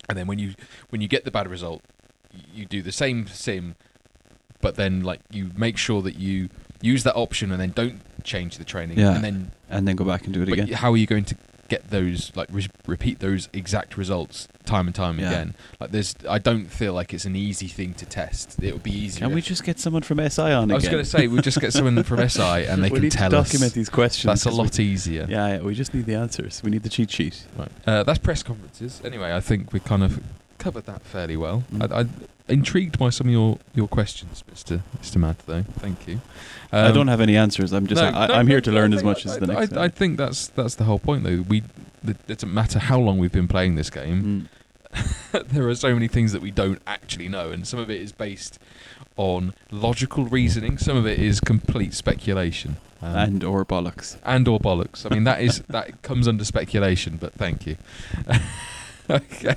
[0.08, 0.54] and then when you
[0.90, 1.82] when you get the bad result,
[2.54, 3.74] you do the same sim,
[4.60, 6.50] but then like you make sure that you
[6.82, 9.14] use that option and then don't change the training, Yeah.
[9.14, 10.72] and then And then go back and do it but again.
[10.74, 11.36] how are you going to
[11.74, 15.28] get those like re- repeat those exact results time and time Yeah.
[15.30, 15.54] again?
[15.80, 18.62] Like there's, I don't feel like it's an easy thing to test.
[18.62, 19.26] It would be easier.
[19.26, 20.74] Can we just get someone from SI on I again?
[20.74, 23.12] was going to say we'll just get someone from SI and they we can need
[23.12, 23.74] tell to document us.
[23.80, 24.28] these questions.
[24.30, 25.26] That's a 'cause we- lot easier.
[25.28, 26.60] Yeah, yeah, we just need the answers.
[26.62, 27.44] We need the cheat sheet.
[27.56, 27.70] Right.
[27.86, 29.00] Uh, that's press conferences.
[29.04, 30.20] Anyway, I think we kind of
[30.58, 31.64] covered that fairly well.
[31.72, 31.90] Mm.
[31.92, 32.06] I, I
[32.52, 35.38] intrigued by some of your, your questions, Mister Mister Matt.
[35.46, 36.20] Though, thank you.
[36.72, 37.72] I Um, don't have any answers.
[37.72, 38.00] I'm just.
[38.00, 39.88] no, I, no, here to learn as much I, as the I, next I, guy.
[39.88, 41.44] think that's that's the whole point, though.
[41.48, 41.62] We
[42.06, 44.48] it doesn't matter how long we've been playing this game.
[44.92, 45.42] Mm.
[45.48, 48.12] there are so many things that we don't actually know, and some of it is
[48.12, 48.58] based
[49.16, 50.78] on logical reasoning.
[50.78, 52.76] Some of it is complete speculation.
[53.04, 54.16] Um, and or bollocks.
[54.24, 55.04] and or bollocks.
[55.04, 57.76] I mean, that is that comes under speculation, but thank you.
[59.10, 59.56] okay.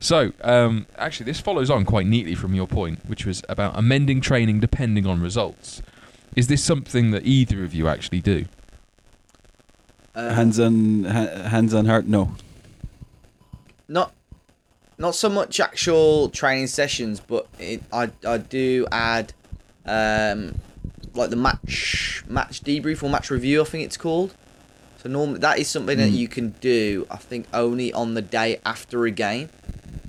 [0.00, 4.20] So, um, actually, this follows on quite neatly from your point, which was about amending
[4.20, 5.82] training depending on results.
[6.36, 8.46] Is this something that either of you actually do?
[10.14, 12.06] Uh, hands on ha- hands on heart.
[12.06, 12.34] No.
[13.88, 14.12] not
[14.98, 19.32] not so much actual training sessions, but it, I I do add
[19.84, 20.54] um
[21.14, 23.60] like the match match debrief or match review.
[23.62, 24.34] I think it's called.
[25.02, 26.16] So normally that is something that Mm.
[26.16, 27.06] you can do.
[27.10, 29.48] I think only on the day after a game,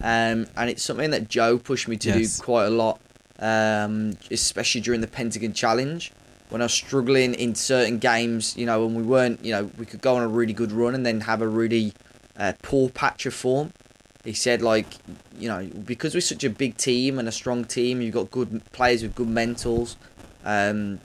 [0.02, 2.38] um, and it's something that Joe pushed me to Yes.
[2.38, 3.00] do quite a lot,
[3.39, 6.12] um, especially during the Pentagon Challenge.
[6.50, 9.88] When I was struggling in certain games, you know, when we weren't, you know, we
[9.88, 11.94] could go on a really good run and then have a really
[12.38, 13.74] uh, poor patch of form.
[14.24, 14.86] He said, like,
[15.38, 18.62] you know, because we're such a big team and a strong team, you've got good
[18.72, 19.96] players with good mentals.
[20.46, 21.00] Um,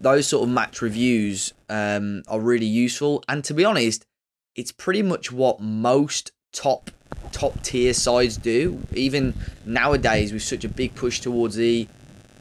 [0.00, 3.22] those sort of match reviews um, are really useful.
[3.28, 4.04] And to be honest,
[4.56, 6.90] it's pretty much what most top
[7.32, 8.82] top tier sides do.
[8.92, 9.34] Even
[9.64, 11.88] nowadays, with such a big push towards the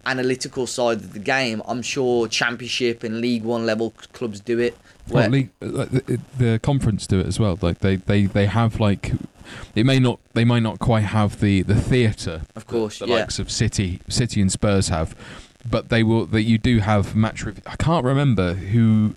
[0.07, 1.61] analytical side of the game.
[1.67, 4.77] I'm sure Championship and League One level clubs do it.
[5.09, 7.59] Well, league, uh, the, the conference do it as well.
[7.61, 9.13] Like they, they, they have like
[9.75, 13.15] it may not they might not quite have the the theatre of course, the yeah.
[13.15, 15.15] likes of City City and Spurs have,
[15.69, 17.63] but they will that you do have match review.
[17.65, 19.15] I can't remember who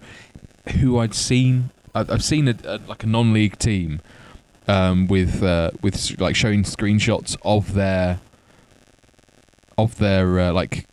[0.81, 1.71] who I'd seen.
[1.95, 4.01] I've, I've seen a, a like a non-league team
[4.69, 8.21] um, with uh, with like showing screenshots of their
[9.77, 10.87] of their uh, like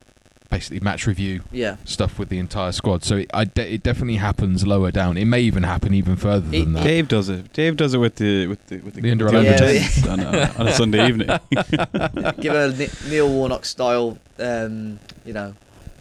[0.49, 1.75] basically match review yeah.
[1.83, 3.03] stuff with the entire squad.
[3.03, 5.17] So it, I de- it definitely happens lower down.
[5.17, 6.83] It may even happen even further It- than that.
[6.83, 7.51] Dave does it.
[7.53, 10.19] Dave does it with the with the with the, The under with 11 10s on,
[10.21, 11.27] a, on a Sunday evening.
[12.39, 15.53] Give a Neil Warnock style, um, you know.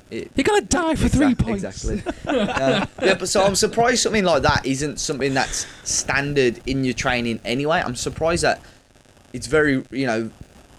[0.09, 1.65] It, You're gonna die for three Exact- points.
[1.65, 2.13] Exactly.
[2.29, 6.95] Um, yeah, but so I'm surprised something like that isn't something that's standard in your
[6.95, 7.83] training anyway.
[7.85, 8.61] I'm surprised that
[9.33, 10.31] it's very, you know,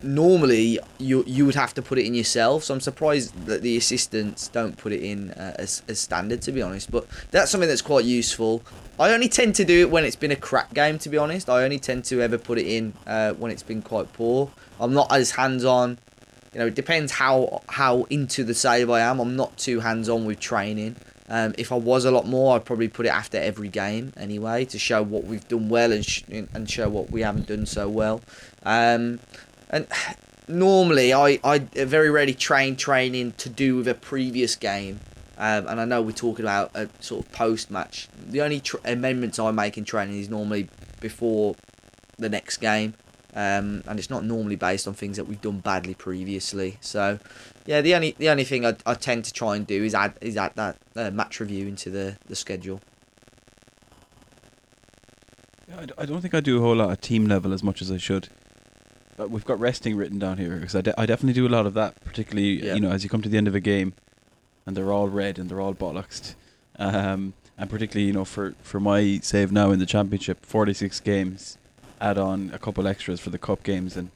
[0.04, 2.64] normally you you would have to put it in yourself.
[2.64, 6.52] So I'm surprised that the assistants don't put it in uh, as, as standard, to
[6.52, 6.91] be honest.
[6.91, 8.64] But that's something that's quite useful.
[9.00, 11.50] I only tend to do it when it's been a crap game, to be honest.
[11.50, 14.52] I only tend to ever put it in uh, when it's been quite poor.
[14.80, 15.98] I'm not as hands on
[16.54, 19.20] you know, it depends how how into the save I am.
[19.20, 20.95] I'm not too hands on with training.
[21.30, 24.64] Um, if I was a lot more, I'd probably put it after every game anyway
[24.66, 27.89] to show what we've done well and sh- and show what we haven't done so
[27.89, 28.22] well.
[28.64, 29.20] Um,
[29.70, 29.88] and
[30.47, 34.99] normally, I I very rarely train training to do with a previous game.
[35.39, 38.09] Um, and I know we're talking about a sort of post match.
[38.18, 40.68] The only tr- amendments I make in training is normally
[40.99, 41.55] before
[42.18, 42.95] the next game
[43.38, 46.80] um, and it's not normally based on things that we've done badly previously.
[46.82, 47.20] So,
[47.68, 50.18] yeah, the only the only thing I, I tend to try and do is add
[50.22, 52.82] is add that uh, match review into the, the schedule.
[55.99, 57.97] I don't think I do a whole lot at team level as much as I
[57.97, 58.30] should.
[59.18, 61.65] But we've got resting written down here because I, de- I definitely do a lot
[61.65, 62.76] of that, particularly Yeah.
[62.76, 63.93] you know as you come to the end of a game,
[64.65, 66.36] and they're all red and they're all bollocks.
[66.80, 70.99] Um, and particularly you know for for my save now in the championship, forty six
[70.99, 71.57] games,
[71.99, 74.11] add on a couple extras for the cup games and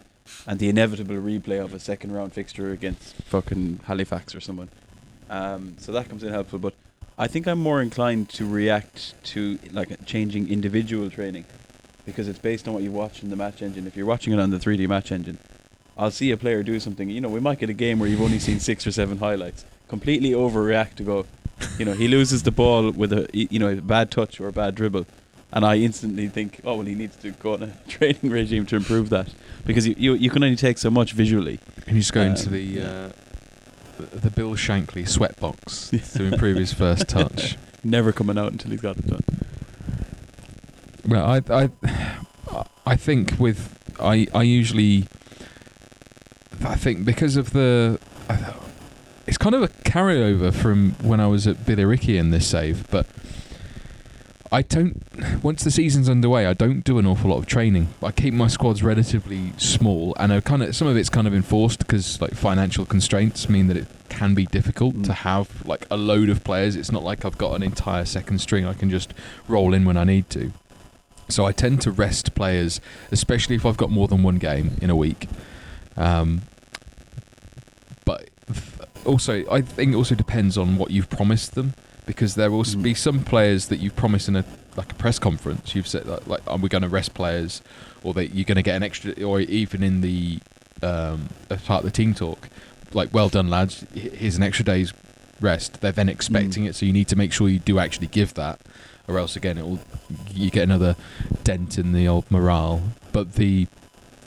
[0.48, 4.70] and the inevitable replay of a second round fixture against fucking Halifax or someone.
[5.32, 6.74] Um, so that comes in helpful, but
[7.18, 11.46] I think I'm more inclined to react to like changing individual training
[12.06, 13.88] because it's based on what you watch in the match engine.
[13.88, 15.38] If you're watching it on the 3D match engine,
[15.98, 17.10] I'll see a player do something.
[17.10, 19.66] You know, we might get a game where you've only seen six or seven highlights.
[19.88, 21.26] Completely overreact to go.
[21.78, 24.52] You know, he loses the ball with a you know a bad touch or a
[24.54, 25.06] bad dribble,
[25.52, 28.76] and I instantly think, oh well, he needs to go on a training regime to
[28.78, 29.28] improve that
[29.66, 31.60] because you you, you can only take so much visually.
[31.86, 33.10] And you just go into Um, the uh,
[34.00, 37.58] the- the Bill Shankly sweatbox to improve his first touch.
[37.84, 39.24] Never coming out until he's got it done.
[41.12, 45.08] Well, I, I, I think with I, I usually,
[46.64, 48.00] I think because of the,
[49.28, 53.08] it's kind of a carryover from when I was at Billericay in this save, but
[54.54, 55.04] I don't.
[55.44, 57.90] Once the season's underway, I don't do an awful lot of training.
[58.02, 61.34] I keep my squads relatively small, and I kind of some of it's kind of
[61.34, 65.04] enforced because like financial constraints mean that it can be difficult Mm.
[65.08, 66.78] to have like a load of players.
[66.78, 69.14] It's not like I've got an entire second string I can just
[69.50, 70.54] roll in when I need to.
[71.32, 72.80] So I tend to rest players,
[73.12, 75.28] especially if I've got more than one game in a week.
[75.98, 76.42] Um,
[78.06, 78.30] but
[79.06, 81.74] also, I think it also depends on what you've promised them,
[82.06, 82.84] because there will Mm.
[82.84, 84.46] be some players that you've promised in a
[84.78, 85.76] like a press conference.
[85.76, 87.62] You've said like, like "Oh, we're going to rest players,
[88.04, 90.40] or that you're going to get an extra, or even in the
[90.82, 92.48] um, as part of the team talk,
[92.94, 94.94] like well done lads, here's an extra day's
[95.42, 95.82] rest.
[95.82, 98.60] They're then expecting it, so you need to make sure you do actually give that,
[99.12, 99.80] or else again it will
[100.34, 100.96] you get another
[101.44, 102.82] dent in the old morale.
[103.12, 103.68] But the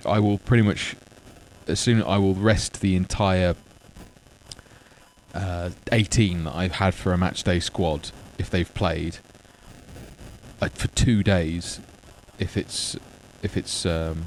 [0.05, 0.97] I will pretty much
[1.67, 3.55] assume I will rest the entire
[5.35, 9.19] uh, 18 that I've had for a match day squad if they've played
[10.61, 11.81] uh, for two days
[12.39, 12.97] if it's
[13.43, 14.27] if it's um,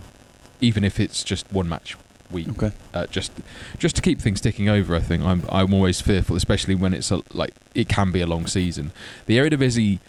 [0.59, 1.95] even if it's just one match
[2.29, 2.71] week Okay.
[2.93, 3.31] uh, just
[3.77, 4.95] just to keep things ticking over.
[4.95, 8.27] I think I'm I'm always fearful, especially when it's a, like it can be a
[8.27, 8.91] long season.
[9.27, 9.99] The Eredivisie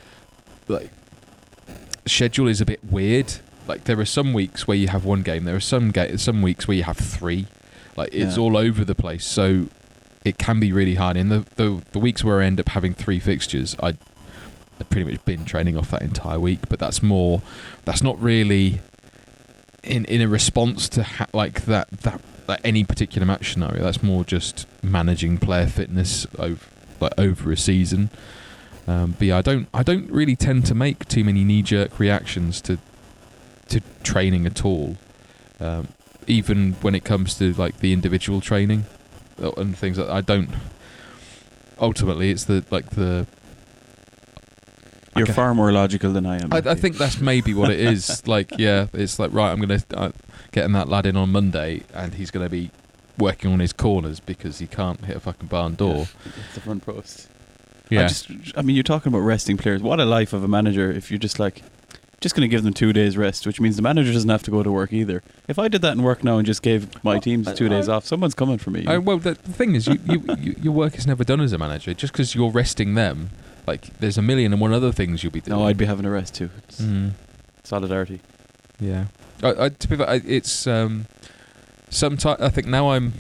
[0.69, 0.91] like
[2.07, 3.33] schedule is a bit weird.
[3.67, 5.45] Like there are some weeks where you have one game.
[5.45, 7.47] There are some ga- some weeks where you have three.
[7.97, 8.43] Like it's Yeah.
[8.43, 9.25] all over the place.
[9.27, 9.67] So
[10.25, 11.17] it can be really hard.
[11.17, 13.89] In the, the the weeks where I end up having three fixtures, I
[14.81, 16.61] I pretty much been training off that entire week.
[16.69, 17.43] But that's more.
[17.85, 18.81] That's not really
[19.85, 23.83] in in a response to ha- like that that like any particular match scenario.
[23.83, 26.65] That's more just managing player fitness over
[27.01, 28.09] like over a season.
[28.89, 31.99] Um, but yeah, I don't I don't really tend to make too many knee jerk
[31.99, 32.79] reactions to
[33.69, 34.97] to training at all.
[35.61, 35.89] Um,
[36.27, 38.87] even when it comes to like the individual training,
[39.39, 40.51] and things that I don't.
[41.81, 43.27] Ultimately, it's the like the.
[45.17, 45.33] You're Okay.
[45.33, 46.53] far more logical than I am.
[46.53, 48.27] I, I think that's maybe what it is.
[48.35, 49.51] like, yeah, it's like right.
[49.51, 50.13] I'm gonna uh,
[50.53, 52.71] getting that lad in on Monday, and he's gonna be
[53.19, 56.07] working on his corners because he can't hit a fucking barn door.
[56.25, 57.29] It's the front post.
[57.91, 59.83] Yeah, I just, I mean, you're talking about resting players.
[59.83, 61.63] What a life of a manager if you're just like,
[62.21, 64.51] just going to give them two days rest, which means the manager doesn't have to
[64.51, 65.23] go to work either.
[65.47, 67.89] If I did that in work now and just gave my teams I- two days
[67.89, 68.85] off, someone's coming for me.
[68.87, 71.53] Uh, well, the, the thing is, you, you, you, your work is never done as
[71.53, 71.95] a manager.
[71.95, 73.31] Just because you're resting them,
[73.67, 75.59] like there's a million and one other things you'll be doing.
[75.59, 76.51] no, I'd be having a rest too.
[76.67, 77.13] It's Mm,
[77.63, 78.21] solidarity.
[78.81, 79.07] yeah,
[79.43, 81.07] I, I, to be fair, I, it's um,
[81.91, 83.13] sometimes I think now I'm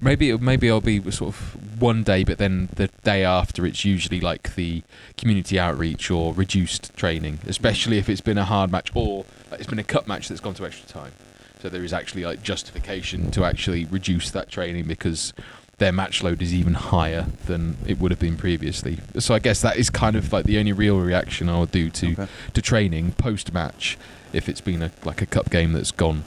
[0.00, 4.20] maybe maybe I'll be sort of one day, but then the day after it's usually
[4.20, 4.82] like the
[5.18, 9.80] community outreach or reduced training, especially if it's been a hard match or it's been
[9.80, 11.12] a cup match that's gone to extra time.
[11.60, 15.32] So there is actually like justification to actually reduce that training because
[15.78, 18.98] their match load is even higher than it would have been previously.
[19.18, 21.90] So I guess that is kind of like the only real reaction I would do
[21.90, 22.26] to Okay.
[22.54, 23.98] to training post match
[24.32, 26.22] if it's been a like a cup game that's gone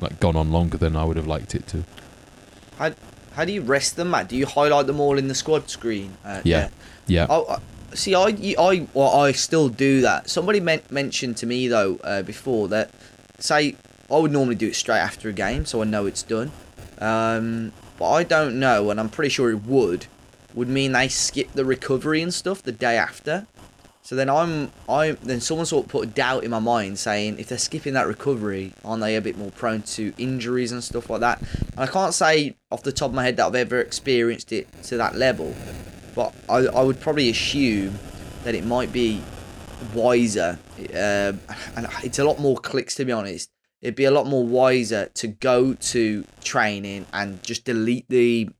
[0.00, 1.84] like gone on longer than I would have liked it to.
[3.36, 4.28] How do you rest them, Matt?
[4.30, 6.16] Do you highlight them all in the squad screen?
[6.24, 6.70] Uh, Yeah.
[7.06, 7.26] Yeah.
[7.28, 7.58] Oh, uh,
[7.94, 8.28] see, I,
[8.58, 10.30] I, well, I still do that.
[10.30, 12.90] Somebody men- mentioned to me though uh, before that,
[13.38, 13.76] say,
[14.10, 16.50] I would normally do it straight after a game, so I know it's done.
[16.98, 20.06] Um, but I don't know, and I'm pretty sure it would,
[20.54, 23.46] would mean they skip the recovery and stuff the day after.
[24.06, 27.40] So then I'm, I then someone sort of put a doubt in my mind saying
[27.40, 31.10] if they're skipping that recovery, aren't they a bit more prone to injuries and stuff
[31.10, 31.40] like that?
[31.40, 34.68] And I can't say off the top of my head that I've ever experienced it
[34.84, 35.56] to that level,
[36.14, 37.98] but I, I would probably assume
[38.44, 39.20] that it might be
[39.92, 40.56] wiser,
[40.90, 41.40] um,
[41.74, 43.50] and it's a lot more clicks to be honest.
[43.82, 48.50] It'd be a lot more wiser to go to training and just delete the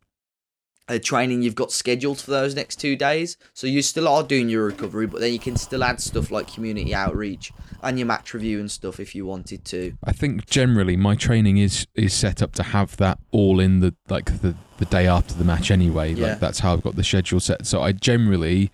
[0.89, 3.37] uh, training you've got scheduled for those next two days.
[3.55, 6.53] So you still are doing your recovery, but then you can still add stuff like
[6.53, 9.97] community outreach and your match review and stuff if you wanted to.
[10.05, 13.95] I think generally my training is is set up to have that all in the
[14.09, 16.13] like the the day after the match anyway.
[16.13, 16.29] Yeah.
[16.29, 17.67] Like that's how I've got the schedule set.
[17.67, 18.71] So I generally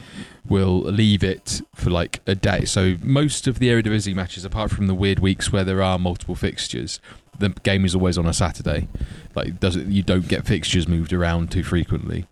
[0.48, 2.64] will leave it for like a day.
[2.64, 6.34] So most of the Eredivisie matches, apart from the weird weeks where there are multiple
[6.34, 7.00] fixtures,
[7.38, 8.88] the game is always on a Saturday.
[9.34, 12.26] Like does it, you don't get fixtures moved around too frequently.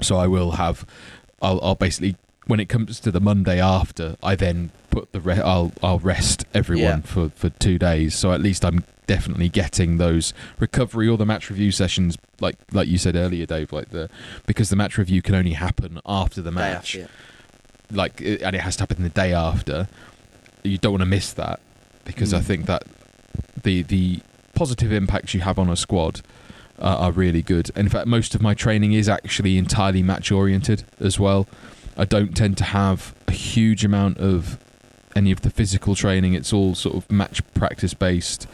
[0.00, 0.86] So I will have,
[1.40, 2.16] I'll, I'll basically
[2.46, 6.44] when it comes to the Monday after, I then put the re- I'll I'll rest
[6.54, 7.00] everyone Yeah.
[7.00, 8.14] for for two days.
[8.14, 12.88] So at least I'm definitely getting those recovery or the match review sessions, like like
[12.88, 13.72] you said earlier, Dave.
[13.72, 14.08] Like the
[14.46, 17.06] because the match review can only happen after the match, after, yeah.
[17.96, 19.88] like and it has to happen the day after.
[20.62, 21.60] You don't want to miss that
[22.04, 22.44] because I Mm.
[22.44, 22.84] think that
[23.62, 24.20] the the
[24.54, 26.20] positive impacts you have on a squad
[26.78, 27.70] uh, are really good.
[27.76, 31.46] In fact, most of my training is actually entirely match oriented as well.
[31.96, 34.58] I don't tend to have a huge amount of
[35.14, 36.34] any of the physical training.
[36.34, 38.46] It's all sort of match practice based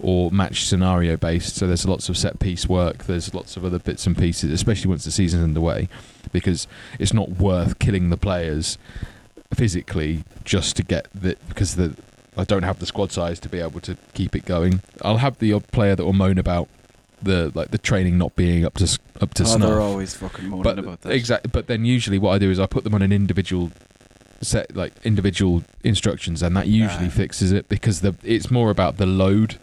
[0.00, 1.56] or match scenario based.
[1.56, 3.04] So there's lots of set piece work.
[3.04, 5.88] There's lots of other bits and pieces, especially once the season's underway,
[6.32, 6.66] because
[6.98, 8.78] it's not worth killing the players
[9.54, 11.96] physically just to get the because the
[12.36, 14.82] I don't have the squad size to be able to keep it going.
[15.02, 16.68] I'll have the odd player that will moan about
[17.22, 20.48] the like the training not being up to up to oh, snuff they're always fucking
[20.48, 21.12] moaning but about that.
[21.12, 21.50] exactly.
[21.52, 23.70] But then usually what I do is I put them on an individual
[24.40, 29.06] set, like individual instructions, and that usually fixes it because the it's more about the
[29.06, 29.58] load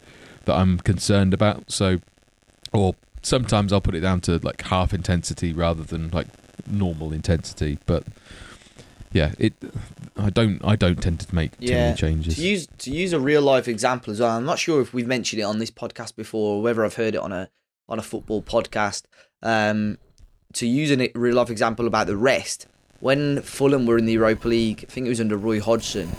[0.45, 1.71] that I'm concerned about.
[1.71, 1.99] So,
[2.73, 6.27] or sometimes I'll put it down to like half intensity rather than like
[6.67, 7.79] normal intensity.
[7.85, 8.05] But
[9.11, 9.53] yeah, it.
[10.17, 10.63] I don't.
[10.63, 12.35] I don't tend to make too Yeah, many changes.
[12.35, 14.37] To use to use a real life example as well.
[14.37, 17.15] I'm not sure if we've mentioned it on this podcast before, or whether I've heard
[17.15, 17.49] it on a
[17.89, 19.03] on a football podcast.
[19.43, 19.97] Um,
[20.53, 22.67] to use a real life example about the rest,
[23.01, 26.09] when Fulham were in the Europa League, I think it was under Roy Hodgson.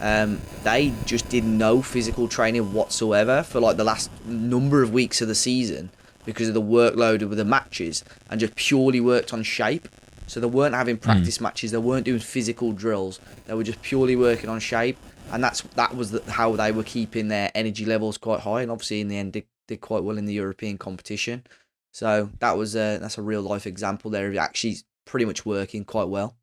[0.00, 5.22] Um, they just did no physical training whatsoever for like the last number of weeks
[5.22, 5.90] of the season
[6.26, 9.88] because of the workload with the matches, and just purely worked on shape.
[10.26, 11.70] So they weren't having practice matches.
[11.70, 13.20] They weren't doing physical drills.
[13.46, 14.96] They were just purely working on shape,
[15.32, 18.62] and that's that was the, how they were keeping their energy levels quite high.
[18.62, 21.44] And obviously, in the end, did, did quite well in the European competition.
[21.92, 25.84] So that was a, that's a real life example there of actually pretty much working
[25.84, 26.36] quite well.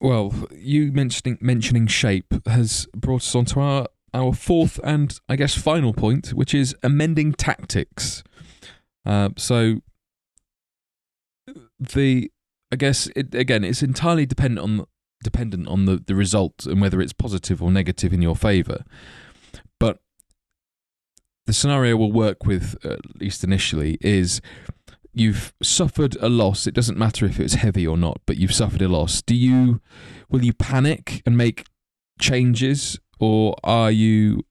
[0.00, 5.36] Well, you mentioning mentioning shape has brought us on to our our fourth and I
[5.36, 8.24] guess final point, which is amending tactics.
[9.06, 9.76] Uh, so
[11.88, 12.30] the
[12.70, 14.86] I guess it, again it's entirely dependent on
[15.22, 18.84] dependent on the, the result and whether it's positive or negative in your favour.
[19.78, 19.98] But
[21.46, 24.40] the scenario we'll work with at least initially is
[25.12, 26.66] you've suffered a loss.
[26.66, 29.22] It doesn't matter if it's heavy or not, but you've suffered a loss.
[29.22, 29.80] Do you
[30.28, 31.66] will you panic and make
[32.20, 34.44] changes, or are you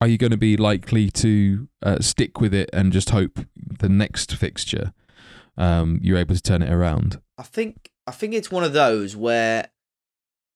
[0.00, 3.88] are you going to be likely to uh, stick with it and just hope the
[3.88, 4.92] next fixture
[5.58, 7.20] um, you're able to turn it around?
[7.36, 9.68] I think I think it's one of those where,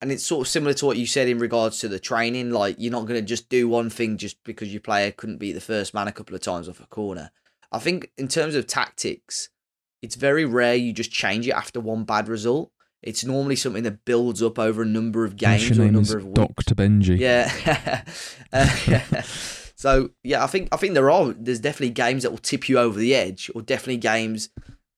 [0.00, 2.50] and it's sort of similar to what you said in regards to the training.
[2.50, 5.53] Like you're not going to just do one thing just because your player couldn't beat
[5.53, 7.30] the first man a couple of times off a corner.
[7.70, 9.50] I think in terms of tactics,
[10.00, 12.70] it's very rare you just change it after one bad result.
[13.03, 16.24] It's normally something that builds up over a number of games or a number of
[16.24, 16.36] weeks.
[16.36, 17.18] Doctor Benji.
[17.18, 18.05] Yeah.
[18.53, 19.22] Uh,
[19.76, 22.78] so yeah, I think I think there are there's definitely games that will tip you
[22.78, 24.50] over the edge, or definitely games.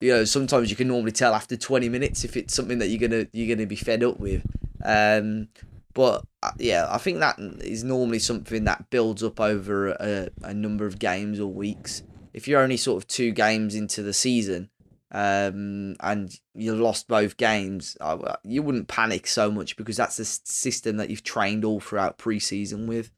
[0.05, 3.09] You know, sometimes you can normally tell after 20 minutes if it's something that you're
[3.09, 4.43] gonna you're gonna be fed up with.
[4.85, 5.49] Um,
[5.95, 10.53] but uh, yeah, I think that is normally something that builds up over a, a
[10.53, 12.03] number of games or weeks.
[12.35, 14.69] If you're only sort of two games into the season,
[15.11, 17.97] um, and you lost both games,
[18.43, 22.87] you wouldn't panic so much because that's the system that you've trained all throughout pre-season
[22.87, 23.11] with.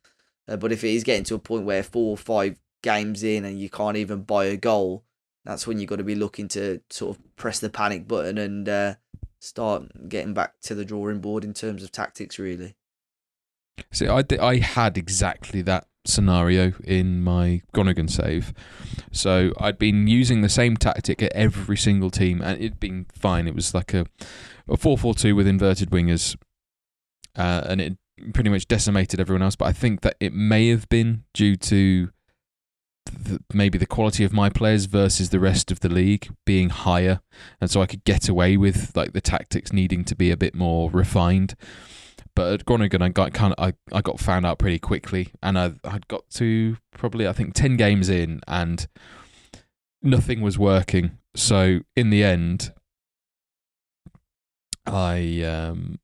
[0.46, 3.44] Uh, but if it is getting to a point where four or five games in
[3.44, 5.02] and you can't even buy a goal,
[5.46, 8.68] that's when you've got to be looking to sort of press the panic button and
[8.68, 8.94] uh,
[9.38, 12.74] start getting back to the drawing board in terms of tactics, really.
[13.92, 18.52] See, I, di- I had exactly that scenario in my Groningen save.
[19.12, 23.46] So I'd been using the same tactic at every single team, and it'd been fine.
[23.46, 24.06] It was like a,
[24.68, 26.36] a 4 4 2 with inverted wingers,
[27.36, 27.98] uh, and it
[28.34, 29.56] pretty much decimated everyone else.
[29.56, 32.10] But I think that it may have been due to
[33.06, 37.20] th maybe the quality of my players versus the rest of the league being higher,
[37.60, 40.54] and so I could get away with like the tactics needing to be a bit
[40.54, 41.54] more refined.
[42.34, 45.58] But at Groningen, I got kind of I, I got found out pretty quickly, and
[45.58, 48.86] I I'd got to probably I think ten games in, and
[50.02, 51.18] nothing was working.
[51.34, 52.72] So in the end,
[54.86, 55.98] I um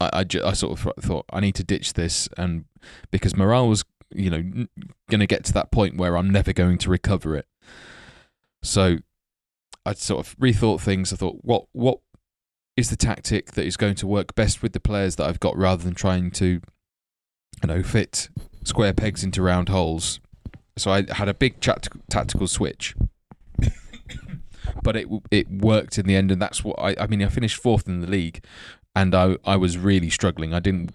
[0.00, 2.64] I I, I sort of thought I need to ditch this, and
[3.10, 3.84] because morale was
[4.14, 4.66] you know
[5.10, 7.46] going to get to that point where I'm never going to recover it.
[8.62, 8.98] So
[9.84, 11.12] I sort of rethought things.
[11.12, 11.98] I thought, what what
[12.76, 15.56] is the tactic that is going to work best with the players that I've got,
[15.56, 18.28] rather than trying to, you know, fit
[18.64, 20.20] square pegs into round holes.
[20.76, 22.94] So I had a big tactical switch,
[24.82, 26.96] but it it worked in the end, and that's what I.
[26.98, 28.42] I mean, I finished fourth in the league,
[28.94, 30.54] and I I was really struggling.
[30.54, 30.90] I didn't.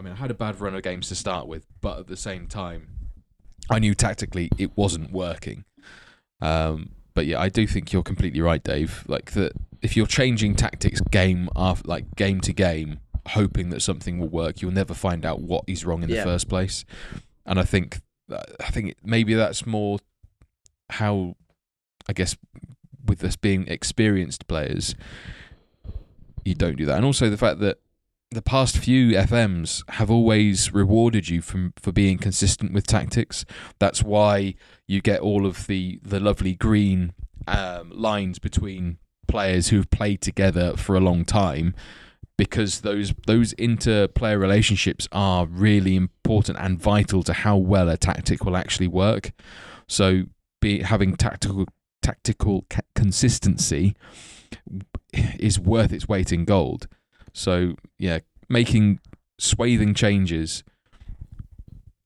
[0.00, 2.16] I mean, I had a bad run of games to start with, but at the
[2.16, 2.88] same time,
[3.68, 5.64] I knew tactically it wasn't working.
[6.40, 9.04] Um, but yeah, I do think you're completely right, Dave.
[9.06, 14.18] Like that, if you're changing tactics game after like game to game, hoping that something
[14.18, 16.16] will work, you'll never find out what is wrong in Yeah.
[16.16, 16.86] the first place.
[17.44, 19.98] And I think, I think maybe that's more
[20.88, 21.36] how,
[22.08, 22.38] I guess,
[23.04, 24.94] with us being experienced players,
[26.42, 26.96] you don't do that.
[26.96, 27.80] And also the fact that
[28.30, 33.44] the past few FMs have always rewarded you from for being consistent with tactics.
[33.78, 34.54] That's why
[34.86, 37.12] you get all of the the lovely green
[37.48, 41.74] um, lines between players who've played together for a long time
[42.36, 48.44] because those those interplayer relationships are really important and vital to how well a tactic
[48.44, 49.32] will actually work.
[49.88, 50.22] So,
[50.60, 51.66] be having tactical
[52.00, 53.96] tactical ca- consistency
[55.12, 56.86] is worth its weight in gold.
[57.32, 59.00] So, yeah, making
[59.38, 60.62] swathing changes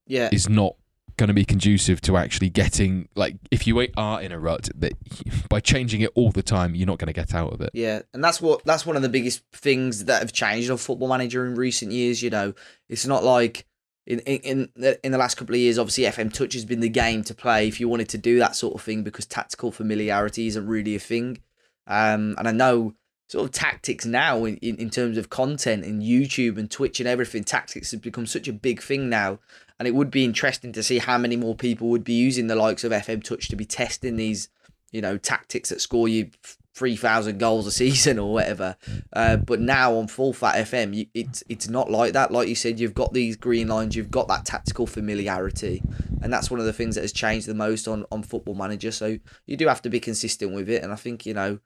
[0.06, 0.28] Yeah.
[0.32, 0.76] is not
[1.16, 4.92] going to be conducive to actually getting like if you are in a rut that
[5.48, 8.02] by changing it all the time you're not going to get out of it Yeah,
[8.12, 11.46] and that's what that's one of the biggest things that have changed on Football Manager
[11.46, 12.20] in recent years.
[12.22, 12.52] You know,
[12.88, 13.64] it's not like
[14.06, 15.78] in in in the, in the last couple of years.
[15.78, 18.56] Obviously, FM Touch has been the game to play if you wanted to do that
[18.56, 21.38] sort of thing because tactical familiarity isn't really a thing.
[21.86, 22.94] Um, and I know
[23.26, 27.08] sort of tactics now in, in, in terms of content and YouTube and Twitch and
[27.08, 27.44] everything.
[27.44, 29.38] Tactics has become such a big thing now,
[29.78, 32.56] and it would be interesting to see how many more people would be using the
[32.56, 34.48] likes of FM Touch to be testing these
[34.94, 36.30] you know tactics that score you
[36.72, 38.76] three thousand goals a season or whatever.
[39.12, 42.30] Uh, but now on Full Fat FM, you, it's it's not like that.
[42.30, 45.82] Like you said, you've got these green lines, you've got that tactical familiarity,
[46.22, 48.92] and that's one of the things that has changed the most on on Football Manager.
[48.92, 51.58] So you do have to be consistent with it, and I think you know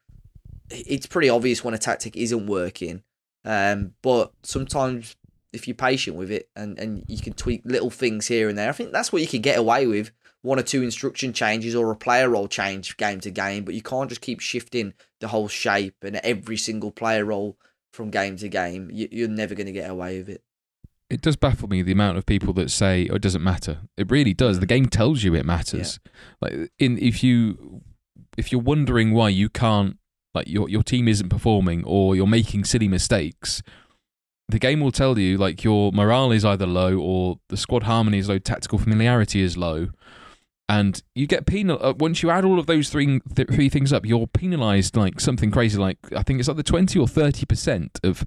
[0.70, 3.02] it's pretty obvious when a tactic isn't working.
[3.44, 5.16] Um, but sometimes
[5.52, 8.68] if you're patient with it and, and you can tweak little things here and there,
[8.68, 10.12] I think that's what you can get away with
[10.42, 13.82] one or two instruction changes or a player role change game to game, but you
[13.82, 17.56] can't just keep shifting the whole shape and every single player role
[17.92, 18.90] from game to game.
[18.92, 20.42] You, you're never going to get away with it.
[21.10, 23.78] it does baffle me the amount of people that say oh, it doesn't matter.
[23.96, 24.60] It really does.
[24.60, 25.98] The game tells you it matters.
[26.40, 27.82] Like in if you
[28.36, 29.96] if you're wondering why you can't
[30.38, 33.62] like your your team isn't performing or you're making silly mistakes,
[34.48, 38.18] the game will tell you like your morale is either low or the squad harmony
[38.18, 39.88] is low, tactical familiarity is low.
[40.70, 43.92] And you get penal uh, once you add all of those three th- three things
[43.92, 44.04] up.
[44.04, 47.98] You're penalised like something crazy, like I think it's like the twenty or thirty percent
[48.04, 48.24] of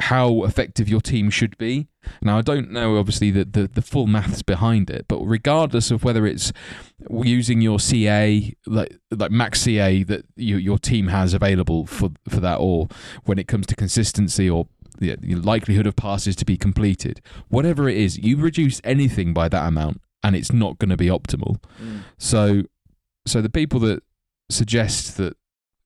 [0.00, 1.88] how effective your team should be.
[2.20, 6.04] Now, I don't know, obviously, the, the, the full maths behind it, but regardless of
[6.04, 6.52] whether it's
[7.10, 12.40] using your CA, like like max CA that you, your team has available for for
[12.40, 12.88] that, or
[13.24, 14.68] when it comes to consistency or
[14.98, 19.48] the the likelihood of passes to be completed, whatever it is, you reduce anything by
[19.48, 21.58] that amount, and it's not going to be optimal.
[21.82, 22.02] Mm.
[22.18, 22.62] So,
[23.26, 24.02] so the people that
[24.50, 25.36] suggest that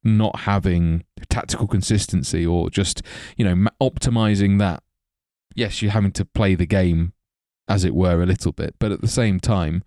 [0.02, 3.02] not having tactical consistency or just
[3.36, 4.82] you know optimizing that,
[5.54, 7.12] yes, you're having to play the game
[7.68, 9.84] as it were a little bit, but at the same time,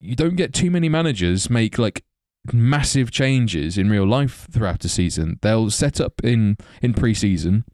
[0.00, 2.04] you don't get too many managers make like
[2.52, 5.38] massive changes in real life throughout the season.
[5.42, 7.64] They'll set up in in pre-season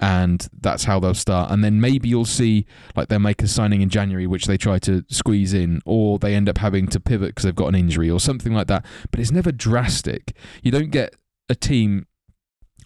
[0.00, 1.50] and that's how they'll start.
[1.50, 4.78] And then maybe you'll see like they'll make a signing in January, which they try
[4.80, 8.10] to squeeze in, or they end up having to pivot because they've got an injury
[8.10, 8.84] or something like that.
[9.10, 10.36] But it's never drastic.
[10.62, 11.14] You don't get
[11.48, 12.06] a team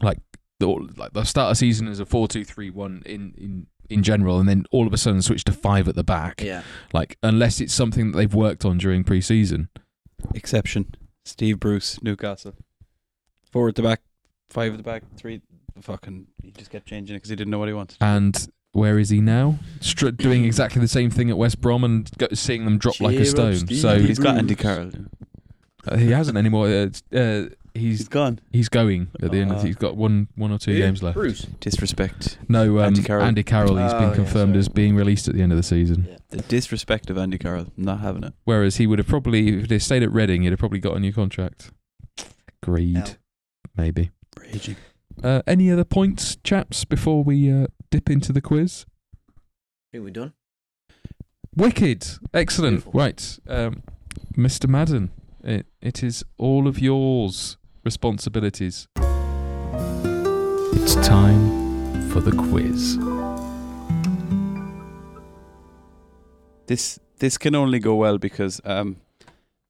[0.03, 0.19] like
[0.61, 4.65] they'll- like they'll start a season as a four-two-three-one in in in general, and then
[4.71, 6.41] all of a sudden switch to five at the back.
[6.43, 6.63] Yeah.
[6.93, 9.69] Like unless it's something that they've worked on during pre-season.
[10.35, 10.95] Exception.
[11.25, 12.55] Steve Bruce, Newcastle.
[13.51, 14.03] Four at the back,
[14.49, 15.41] five at the back, three.
[15.81, 17.97] Fucking, he just kept changing it because he didn't know what he wanted.
[18.01, 19.59] And where is he now?
[19.81, 23.17] Str- doing exactly the same thing at West Brom and go- seeing them drop like
[23.19, 23.57] a stone.
[23.57, 23.79] Steve.
[23.79, 24.91] So he's got Andy Carroll.
[25.89, 26.69] uh, he hasn't anymore.
[26.69, 28.41] Uh, uh, He's he's gone.
[28.51, 29.53] he's going at the end.
[29.53, 29.63] Of, Ah.
[29.63, 30.79] he's got one one or two Who?
[30.81, 31.15] games left.
[31.15, 31.43] Bruce.
[31.61, 32.37] Disrespect.
[32.49, 33.25] No, um, Andy Carroll.
[33.25, 33.77] Andy Carroll.
[33.77, 34.59] He's Oh, been confirmed sorry.
[34.59, 36.05] as being released at the end of the season.
[36.11, 36.17] Yeah.
[36.31, 37.73] The disrespect of Andy Carroll.
[37.77, 38.35] Not having it.
[38.43, 41.01] Whereas he would have probably, if they stayed at Reading, he'd have probably got a
[41.01, 41.71] new contract.
[42.61, 43.09] Greed, Hell.
[43.77, 44.11] maybe.
[44.37, 44.75] Raging.
[45.23, 48.87] Uh, any other points, chaps, before we uh, dip into the quiz?
[49.93, 50.33] think we're done.
[51.57, 52.85] Wicked, excellent.
[52.85, 52.93] Beautiful.
[52.93, 53.83] Right, um,
[54.37, 54.69] Mr.
[54.69, 55.11] Madden,
[55.43, 58.87] it it is all of yours responsibilities.
[60.73, 62.99] It's time for the quiz.
[66.67, 68.97] This this can only go well because um,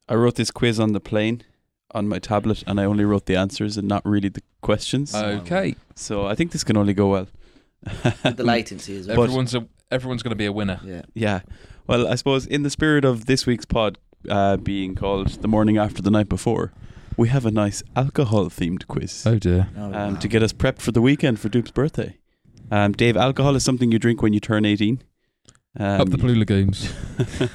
[0.09, 1.43] I wrote this quiz on the plane
[1.95, 5.15] on my tablet, and I only wrote the answers and not really the questions.
[5.15, 7.29] Okay, so I think this can only go well.
[8.25, 9.17] With the latency as well.
[9.17, 10.81] But- everyone's a, everyone's going to be a winner.
[10.85, 11.03] yeah.
[11.15, 11.41] Yeah.
[11.87, 15.77] Well, I suppose in the spirit of this week's pod uh, being called the morning
[15.79, 16.73] after the night before,
[17.17, 19.69] we have a nice alcohol themed quiz Oh dear.
[19.77, 20.15] Oh, um, wow.
[20.17, 22.17] to get us prepped for the weekend for Duke's birthday.
[22.71, 25.03] Um, Dave, alcohol is something you drink when you turn 18.
[25.79, 26.93] Um, Up the Blue Lagoons.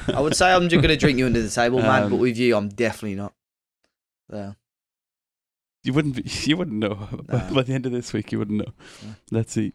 [0.13, 2.17] I would say I'm just going to drink you under the table, man, Um, but
[2.17, 3.33] with you, I'm definitely not.
[4.31, 4.55] So,
[5.83, 6.15] You wouldn't.
[6.15, 6.95] Be, you wouldn't know
[7.27, 7.53] by, No.
[7.55, 8.31] by the end of this week.
[8.31, 8.73] You wouldn't know.
[9.03, 9.15] No.
[9.31, 9.73] Let's see.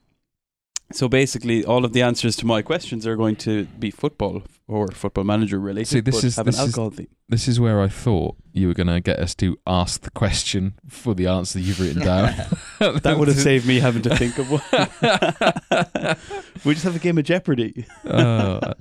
[0.92, 4.88] So basically, all of the answers to my questions are going to be football or
[4.88, 5.86] football manager related.
[5.86, 7.06] See, this but is- have this an is- theme.
[7.28, 10.74] This is where I thought you were going to get us to ask the question
[10.88, 12.34] for the answer you've written down.
[12.80, 16.16] That would have saved me having to think of one.
[16.64, 17.86] we just have a game of Jeopardy.
[18.04, 18.74] Uh,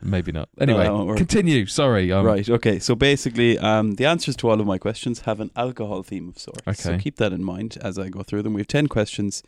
[0.00, 0.48] maybe not.
[0.60, 1.66] Anyway, that continue.
[1.66, 2.10] Sorry.
[2.12, 2.48] Um, right.
[2.48, 2.78] Okay.
[2.78, 6.38] So basically, um, the answers to all of my questions have an alcohol theme of
[6.38, 6.60] sorts.
[6.66, 6.74] Okay.
[6.74, 8.54] So keep that in mind as I go through them.
[8.54, 9.42] We have ten questions.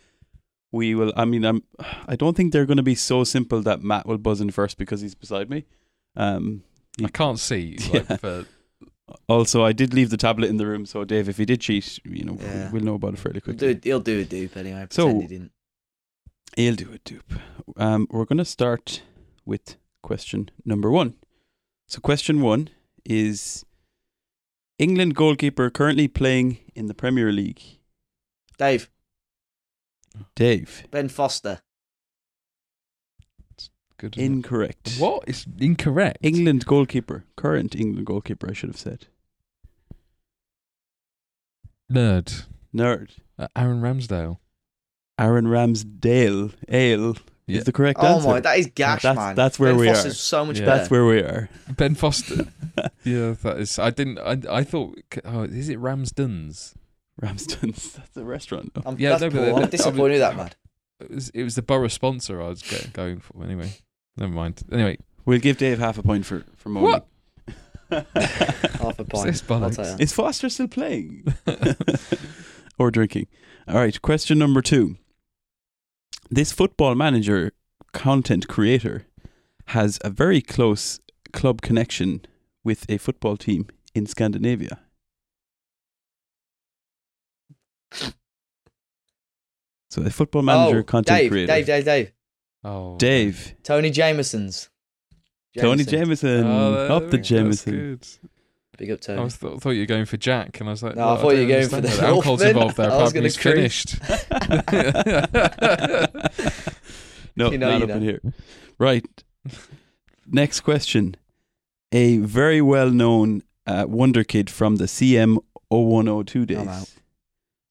[0.72, 1.12] We will.
[1.16, 1.62] I mean, I'm.
[2.08, 4.76] I don't think they're going to be so simple that Matt will buzz in first
[4.78, 5.64] because he's beside me.
[6.16, 6.62] Um.
[7.02, 7.76] I can't see.
[7.92, 8.16] Like, Yeah.
[8.16, 8.46] for,
[9.28, 11.98] Also, I did leave the tablet in the room, so Dave, if he did cheat,
[12.04, 12.70] you know, Yeah.
[12.70, 13.74] we'll know about it fairly he'll, quickly.
[13.74, 14.86] do, he'll do a dupe anyway.
[14.90, 15.52] So- he didn't.
[16.56, 17.34] He'll do it, dupe.
[17.76, 19.02] Um, we're going to start
[19.44, 21.14] with question number one.
[21.88, 22.68] So, question one
[23.04, 23.64] is
[24.78, 27.62] England goalkeeper currently playing in the Premier League.
[28.58, 28.90] Dave,
[30.36, 31.60] Dave, Ben Foster.
[33.98, 34.16] good.
[34.16, 34.96] incorrect.
[34.96, 35.00] it?
[35.00, 35.46] What?
[35.58, 36.18] Incorrect.
[36.22, 39.06] England goalkeeper, current England goalkeeper, I should have said.
[41.90, 42.46] Nerd.
[42.74, 43.10] Nerd.
[43.38, 44.38] Uh, Aaron Ramsdale.
[45.18, 47.14] Aaron Ramsdale, Ale
[47.46, 47.58] Yeah.
[47.58, 48.28] is the correct Oh answer.
[48.28, 49.34] my, that is gash, That's- man.
[49.34, 50.14] that's where ben we Foster's are.
[50.14, 50.64] so much Yeah.
[50.66, 50.78] better.
[50.78, 51.50] That's where we are.
[51.76, 52.46] Ben Foster.
[53.04, 53.78] yeah, that is.
[53.78, 54.18] I didn't.
[54.18, 54.98] I, I thought.
[55.24, 56.74] Oh, is it Ramsden's?
[57.20, 58.72] Ramsden's, that's a restaurant.
[58.74, 58.82] no?
[58.86, 59.46] I'm, Yeah, that's no, but poor.
[59.60, 60.50] the- I'm disappointed that, man.
[61.00, 61.28] It was.
[61.30, 63.42] It was the borough sponsor I was go- going for.
[63.44, 63.72] Anyway,
[64.16, 64.62] never mind.
[64.72, 66.90] Anyway, We'll give Dave half a point for, for moaning.
[66.90, 67.06] What?
[67.90, 69.26] Half a pint.
[69.26, 69.76] this I'll bollocks?
[69.76, 69.96] tell you.
[70.00, 71.24] Is Foster still playing?
[72.78, 73.26] or drinking?
[73.68, 74.96] All right, question number two.
[76.30, 77.52] This football manager
[77.92, 79.06] content creator,
[79.68, 81.00] has a very close
[81.32, 82.22] club connection
[82.62, 84.80] with a football team in Scandinavia?
[89.90, 91.46] So a football manager, oh, content Dave, creator.
[91.46, 92.12] Dave, Dave, Dave.
[92.64, 93.54] Oh, Dave.
[93.62, 94.68] Tony Jameson's.
[95.56, 96.42] Tony Jameson.
[96.42, 96.46] Jameson.
[96.46, 97.72] Oh, up the that's Jameson.
[97.72, 98.06] good.
[98.76, 100.96] Big up I was th- thought you were going for Jack, and I was like,
[100.96, 102.08] No, I "Oh, thought you were going for understand the that.
[102.08, 102.90] alcohol's involved there.
[102.90, 104.00] I was Apparently, gonna it's
[106.18, 106.74] finished.
[107.36, 108.20] No, You know, not you up in here.
[108.78, 109.04] Right.
[110.26, 111.16] Next question.
[111.90, 116.58] A very well known uh, wonder kid from the CM 0102 days.
[116.58, 116.90] I'm out.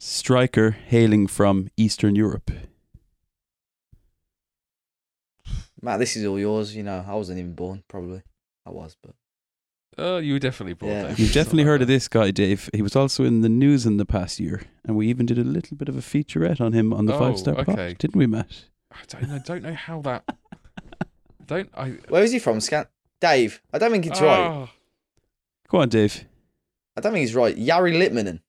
[0.01, 2.51] Striker hailing from Eastern Europe.
[5.81, 6.75] Matt, this is all yours.
[6.75, 8.21] You know, I wasn't even born, probably.
[8.65, 9.13] I was, but
[9.97, 10.91] oh, you definitely born.
[10.91, 11.07] Yeah.
[11.07, 11.19] Dave.
[11.19, 12.69] You've definitely like heard of this guy, Dave.
[12.73, 15.43] He was also in the news in the past year, and we even did a
[15.43, 17.63] little bit of a featurette on him on the Oh, Five Star okay.
[17.75, 18.65] Pod, didn't we, Matt?
[18.91, 19.39] I don't know.
[19.39, 20.23] Don't know how that.
[21.47, 21.89] don't I?
[22.09, 22.59] where is he from?
[22.59, 22.87] Scan-
[23.21, 23.61] Dave.
[23.73, 24.39] I don't think it's right.
[24.39, 24.71] Ah,
[25.69, 26.25] Go on, Dave.
[26.95, 27.55] I don't think he's right.
[27.55, 28.41] Jari Litmanen.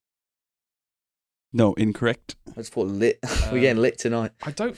[1.53, 2.35] No, incorrect.
[2.49, 3.19] I just thought lit.
[3.23, 4.33] Uh, We're getting lit tonight.
[4.43, 4.77] I don't.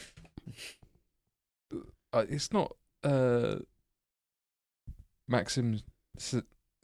[2.12, 3.56] Uh, it's not uh,
[5.28, 5.80] Maxim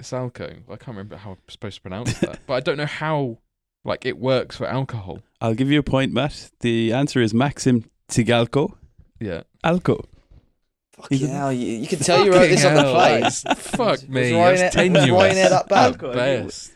[0.02, 0.58] S- Salco.
[0.68, 3.38] I can't remember how I'm supposed to pronounce that, but I don't know how
[3.84, 5.20] like it works for alcohol.
[5.40, 6.50] I'll give you a point, Matt.
[6.60, 8.74] The answer is Maxim Tsigalko.
[9.20, 9.42] Yeah.
[9.64, 10.04] Alco.
[10.94, 13.22] Fucking He's a- hell, you, you can tell you wrote this on the Fucking plane.
[13.22, 13.66] hell, that's-
[14.02, 14.34] Fuck me.
[14.34, 15.06] Was That's tenuous.
[15.08, 15.94] Ryanair that bad?
[15.94, 16.72] At I best.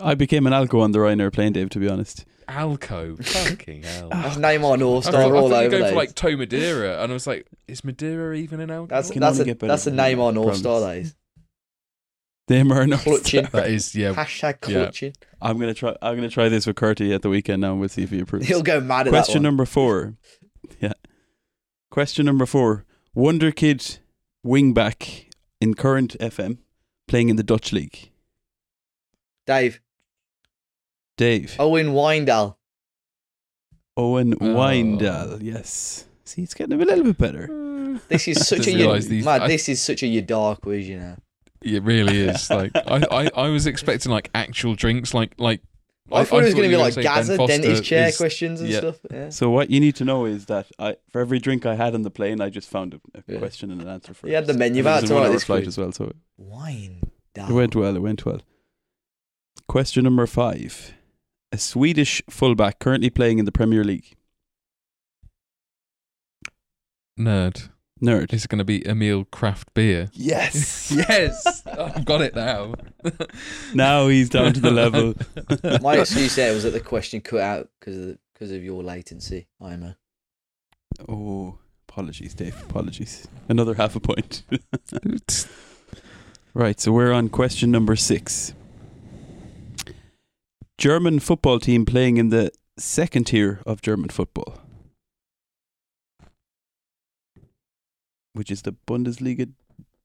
[0.00, 2.24] I became an Alco on the Ryanair plane, Dave, to be honest.
[2.48, 3.22] Alco.
[3.24, 4.08] Fucking hell.
[4.10, 5.90] That's Neymar North I Star thought, I all thought you over go there.
[5.90, 8.86] for like Toe Madeira, and I was like, is Madeira even an alcohol?
[8.86, 10.56] that's can that's only a get better that's a from here, Neymar North.
[10.56, 10.80] Star.
[10.80, 11.12] That
[12.50, 13.00] is Them are not.
[13.00, 13.46] clutching.
[13.52, 14.14] that is yeah.
[14.14, 15.10] Hashtag Yeah.
[15.40, 15.96] I'm gonna try.
[16.02, 18.20] I'm gonna try this with Curty at the weekend now, and we'll see if he
[18.20, 18.46] approves.
[18.46, 19.42] He'll go mad at Question that one.
[19.44, 20.14] number four.
[20.80, 20.92] Yeah.
[21.90, 22.84] Question number four.
[23.14, 23.98] Wonder Kid
[24.46, 25.26] wingback
[25.60, 26.58] in current FM
[27.06, 28.10] playing in the Dutch league.
[29.46, 29.80] Dave
[31.16, 31.56] Dave.
[31.58, 32.56] Owen Wijndal.
[33.96, 34.44] Owen Oh.
[34.44, 35.38] Wijndal.
[35.42, 36.04] Yes.
[36.24, 37.98] See, it's getting a little bit better.
[38.08, 39.42] This is such a Didn't these- Matt.
[39.42, 40.88] I- This is such a you dark quiz.
[40.88, 41.16] You know.
[41.62, 42.48] It really is.
[42.50, 45.60] Like I, I, I was expecting like actual drinks, like like.
[46.10, 48.62] I, thought it was going to be like Ben Gazza Foster dentist chair is- questions
[48.62, 48.78] and yeah.
[48.78, 48.96] stuff.
[49.10, 49.28] Yeah.
[49.28, 52.00] So what you need to know is that I, for every drink I had on
[52.00, 53.38] the plane, I just found a, a Yeah.
[53.38, 54.26] question and an answer for.
[54.26, 55.76] You had the menu And it out was to a this flight quiz.
[55.76, 57.50] as well, so Wijndal.
[57.50, 57.94] it went well.
[57.94, 58.40] It went well.
[59.68, 60.94] Question number five:
[61.52, 64.16] A Swedish fullback currently playing in the Premier League.
[67.18, 67.68] Nerd.
[68.00, 68.32] Nerd.
[68.32, 70.08] It's going to be Emil Kraft beer.
[70.12, 70.90] Yes.
[70.96, 72.74] yes, I've got it now.
[73.74, 75.14] now he's down to the level.
[75.82, 78.82] My excuse there was that the question cut out because of the, because of your
[78.82, 79.48] latency.
[79.60, 79.94] IMO.
[81.08, 82.60] Oh, apologies, Dave.
[82.68, 83.26] Apologies.
[83.48, 84.42] Another half a point.
[86.54, 88.54] right, so we're on question number six.
[90.76, 94.60] German football team playing in the second tier of German football,
[98.38, 99.52] which is the Bundesliga.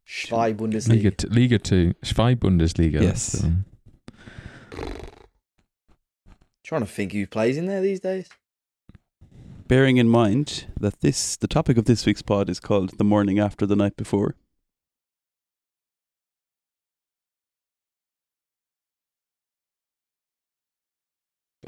[0.06, 1.24] Schwei Bundesliga.
[1.24, 3.02] Liga, Liga Two, Zwei Bundesliga.
[3.02, 3.44] Yes.
[3.44, 3.66] um,
[6.64, 8.28] Trying to think who plays in there these days.
[9.68, 13.40] Bearing in mind that this, the topic of this week's pod is called "The Morning
[13.40, 14.36] After the Night Before."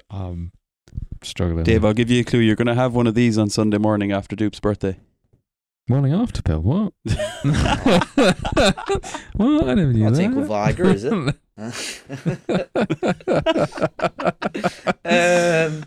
[0.09, 0.51] I'm
[1.21, 1.63] struggling.
[1.63, 2.39] Dave, I'll give you a clue.
[2.39, 4.97] You're going to have one of these on Sunday morning after Dupe's birthday.
[5.87, 6.61] Morning after pill.
[6.61, 6.93] What?
[9.35, 9.69] what?
[9.69, 10.15] I never knew I that.
[10.15, 11.13] think with Viagra, is it?
[15.05, 15.85] um,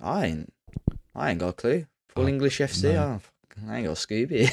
[0.00, 0.52] I ain't.
[1.14, 1.86] I ain't got a clue.
[2.10, 2.92] Full Oh, English FC.
[2.92, 3.20] no.
[3.20, 3.22] Oh,
[3.70, 4.48] I ain't got a Scooby.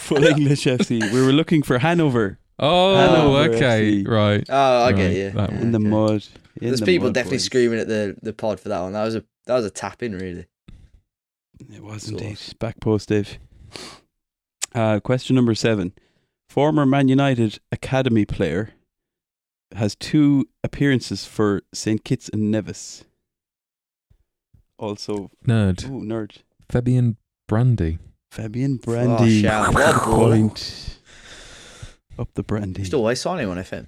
[0.00, 1.12] Full English FC.
[1.12, 4.08] We were looking for Hanover oh, Hanover okay, FC.
[4.08, 4.44] right.
[4.48, 5.30] oh, I get you.
[5.30, 5.62] that Yeah, one.
[5.62, 5.88] in the okay.
[5.88, 6.24] mud.
[6.60, 7.44] in There's the people mud, definitely boys.
[7.44, 8.92] screaming at the, the pod for that one.
[8.92, 10.46] That was a that was a tap in, really.
[11.74, 12.26] It was Sort of.
[12.26, 12.38] indeed.
[12.60, 13.38] Back post, Dave.
[14.74, 15.92] Uh, question number seven.
[16.48, 18.70] Former Man United academy player
[19.74, 22.04] has two appearances for St.
[22.04, 23.04] Kitts and Nevis.
[24.78, 25.84] Also, Nerd.
[25.90, 26.38] ooh, nerd.
[26.70, 27.16] Fabian
[27.48, 27.98] Brandy.
[28.30, 29.38] Fabian Brandy.
[29.40, 29.74] Oh, shout.
[29.74, 30.30] What a baller.
[30.40, 30.98] Point.
[32.18, 32.84] Up the Brandy.
[32.84, 33.86] Still, to always sign him on FM.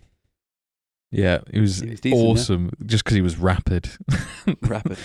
[1.12, 2.28] Yeah, it was, He was decent, yeah.
[2.28, 3.88] awesome just because he was rapid.
[4.62, 4.98] Rapid.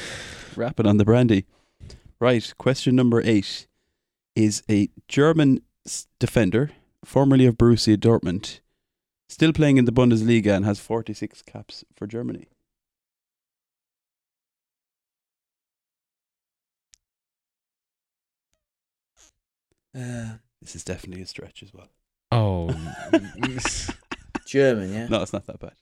[0.58, 1.46] Rapping on the brandy.
[2.20, 3.68] Right, question number eight
[4.36, 5.62] is a German
[6.20, 6.72] defender,
[7.04, 8.60] formerly of Borussia Dortmund,
[9.30, 12.48] still playing in the Bundesliga and has 46 caps for Germany.
[19.98, 21.90] Uh, this is definitely a stretch as well.
[22.32, 22.68] Oh,
[24.46, 25.08] German, yeah.
[25.08, 25.74] No, it's not that bad.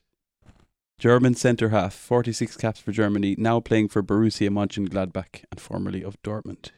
[1.04, 6.16] German centre half, 46 caps for Germany, now playing for Borussia Mönchengladbach and formerly of
[6.24, 6.70] Dortmund.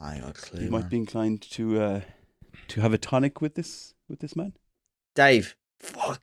[0.00, 0.64] I got a clue.
[0.64, 2.00] You might be inclined to uh,
[2.66, 4.54] to have a tonic with this with this man,
[5.14, 5.54] Dave.
[5.78, 6.20] Fuck.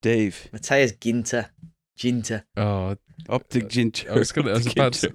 [0.00, 0.48] Dave.
[0.54, 1.50] Matthias Ginter.
[1.98, 2.44] Ginter.
[2.56, 2.96] oh,
[3.28, 4.10] Optic the Uh, ginger.
[4.12, 4.52] I was gonna.
[4.52, 5.14] I was up about to.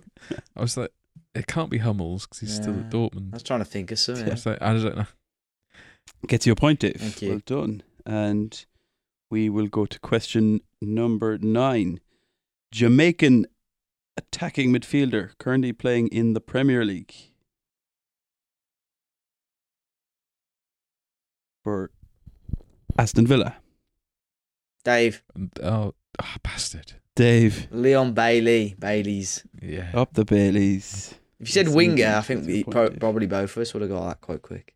[0.55, 0.91] I was like,
[1.36, 2.93] it can't be Hummels because he's still at Dortmund.
[2.93, 3.33] I Dortmund.
[3.33, 4.15] was trying to think of some.
[4.15, 4.29] I Yeah.
[4.31, 5.05] was like, I don't know.
[6.27, 6.95] Gets you a point, Dave.
[6.97, 7.29] Thank you.
[7.29, 7.83] Well done.
[8.05, 8.65] And
[9.29, 11.99] we will go to question number nine.
[12.71, 13.45] Jamaican
[14.17, 17.13] attacking midfielder currently playing in the Premier League.
[21.63, 21.91] For
[22.97, 23.57] Aston Villa.
[24.83, 25.23] Dave.
[25.33, 26.93] And- Oh, ah, bastard.
[27.15, 27.67] Dave.
[27.71, 28.75] Leon Bailey.
[28.77, 29.45] Bailey's.
[29.61, 29.89] Yeah.
[29.93, 31.15] Up the Baileys.
[31.45, 32.05] If you said Yes, winger.
[32.17, 34.73] I think we pro- probably both of us would have got that quite quick.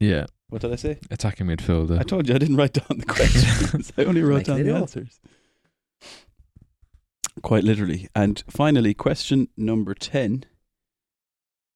[0.00, 0.26] Yeah.
[0.48, 0.98] What did I say?
[1.12, 1.98] Attacking midfielder.
[1.98, 3.92] I told you I didn't write down the questions.
[3.96, 4.82] I only wrote down the up.
[4.82, 5.20] answers.
[7.42, 8.08] Quite literally.
[8.16, 10.44] And finally, question number 10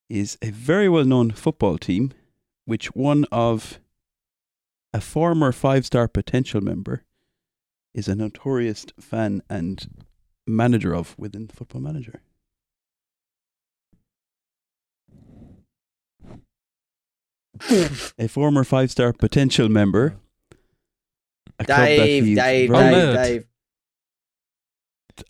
[0.08, 2.12] is a very well known football team,
[2.64, 3.78] which one of
[4.92, 7.04] a former five star potential member
[7.94, 10.04] is a notorious fan and
[10.48, 12.22] manager of within Football Manager.
[18.18, 20.16] A former five star potential member.
[21.58, 23.44] A club that Dave, Dave, Oh, Dave, Dave.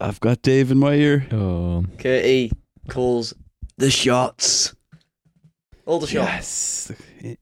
[0.00, 1.26] I've got Dave in my ear.
[1.32, 2.52] Oh, Curtie
[2.88, 3.34] calls
[3.76, 4.74] the shots.
[5.86, 6.92] All the shots.
[7.22, 7.36] Yes.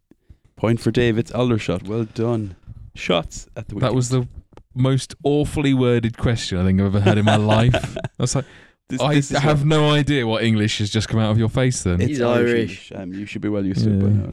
[0.56, 1.18] Point for Dave.
[1.18, 1.82] It's Aldershot.
[1.86, 2.56] Well done.
[2.94, 4.26] Shots at the that was the
[4.74, 7.74] most awfully worded question I think I've ever heard in my life.
[7.74, 8.46] I was like,
[8.88, 11.48] This, I this have what- no idea what English has just come out of your
[11.50, 11.82] face.
[11.82, 12.90] Then, It's He's Irish.
[12.94, 14.32] Um, you should be well used to it by now.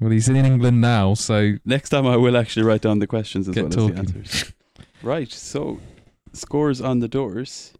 [0.00, 3.48] Well, he's in England now, so Next time I will actually write down the questions
[3.48, 3.98] as Get well talking.
[3.98, 4.52] as the answers.
[5.02, 5.30] right.
[5.30, 5.80] So,
[6.32, 7.72] scores on the doors.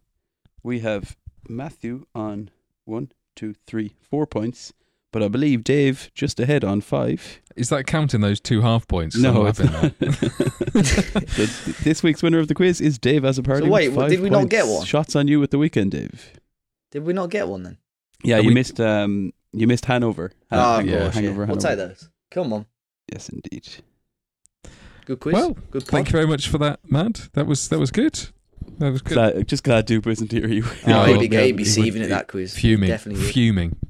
[0.63, 1.15] We have
[1.47, 2.49] Matthew on
[2.85, 4.73] one, two, three, four points.
[5.11, 7.39] But I believe Dave just ahead on five.
[7.55, 9.15] is that counting those two half points?
[9.15, 10.75] 'Cause I'm No, not it's having that.
[11.35, 13.65] So this week's winner of the quiz is Dave as a party.
[13.65, 14.85] So wait, with five did we not get one?
[14.85, 16.33] Shots on you with the weekend, Dave.
[16.91, 17.77] Did we not get one then?
[18.23, 18.79] Yeah, Are you we- missed.
[18.81, 20.31] Um, you missed Hanover.
[20.51, 20.99] Oh, ah, Han- of yeah.
[20.99, 21.47] course, Hangover, yeah.
[21.47, 21.67] We'll Hanover.
[21.67, 22.09] take those.
[22.31, 22.65] Come on.
[23.11, 23.67] Yes, indeed.
[25.05, 25.33] Good quiz.
[25.33, 27.29] Well, Good Thank you very much for that, Matt.
[27.33, 28.19] That was that was good.
[28.79, 29.13] That was good.
[29.13, 30.47] Glad, just glad Dupe isn't here.
[30.55, 30.63] You.
[30.65, 32.55] Oh, Yeah, he'd well, be, yeah, he'd be he seething would at that quiz.
[32.57, 33.89] Fuming, Definitely fuming, Yeah.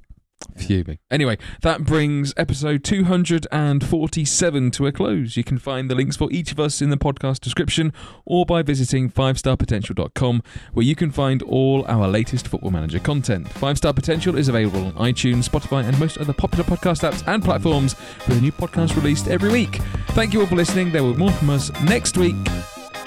[0.57, 0.99] Fuming.
[1.09, 5.37] Anyway, that brings episode 247 to a close.
[5.37, 7.93] You can find the links for each of us in the podcast description
[8.25, 10.43] or by visiting 5starpotential.com,
[10.73, 13.47] where you can find all our latest Football Manager content.
[13.49, 17.43] 5 Star Potential is available on iTunes, Spotify, and most other popular podcast apps and
[17.43, 17.95] platforms,
[18.27, 19.75] with a new podcast released every week.
[20.09, 20.91] Thank you all for listening.
[20.91, 22.35] There will be more from us next week.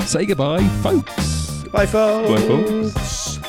[0.01, 1.65] Say goodbye, folks.
[1.69, 2.31] Bye, folks.
[2.31, 3.48] Bye, folks.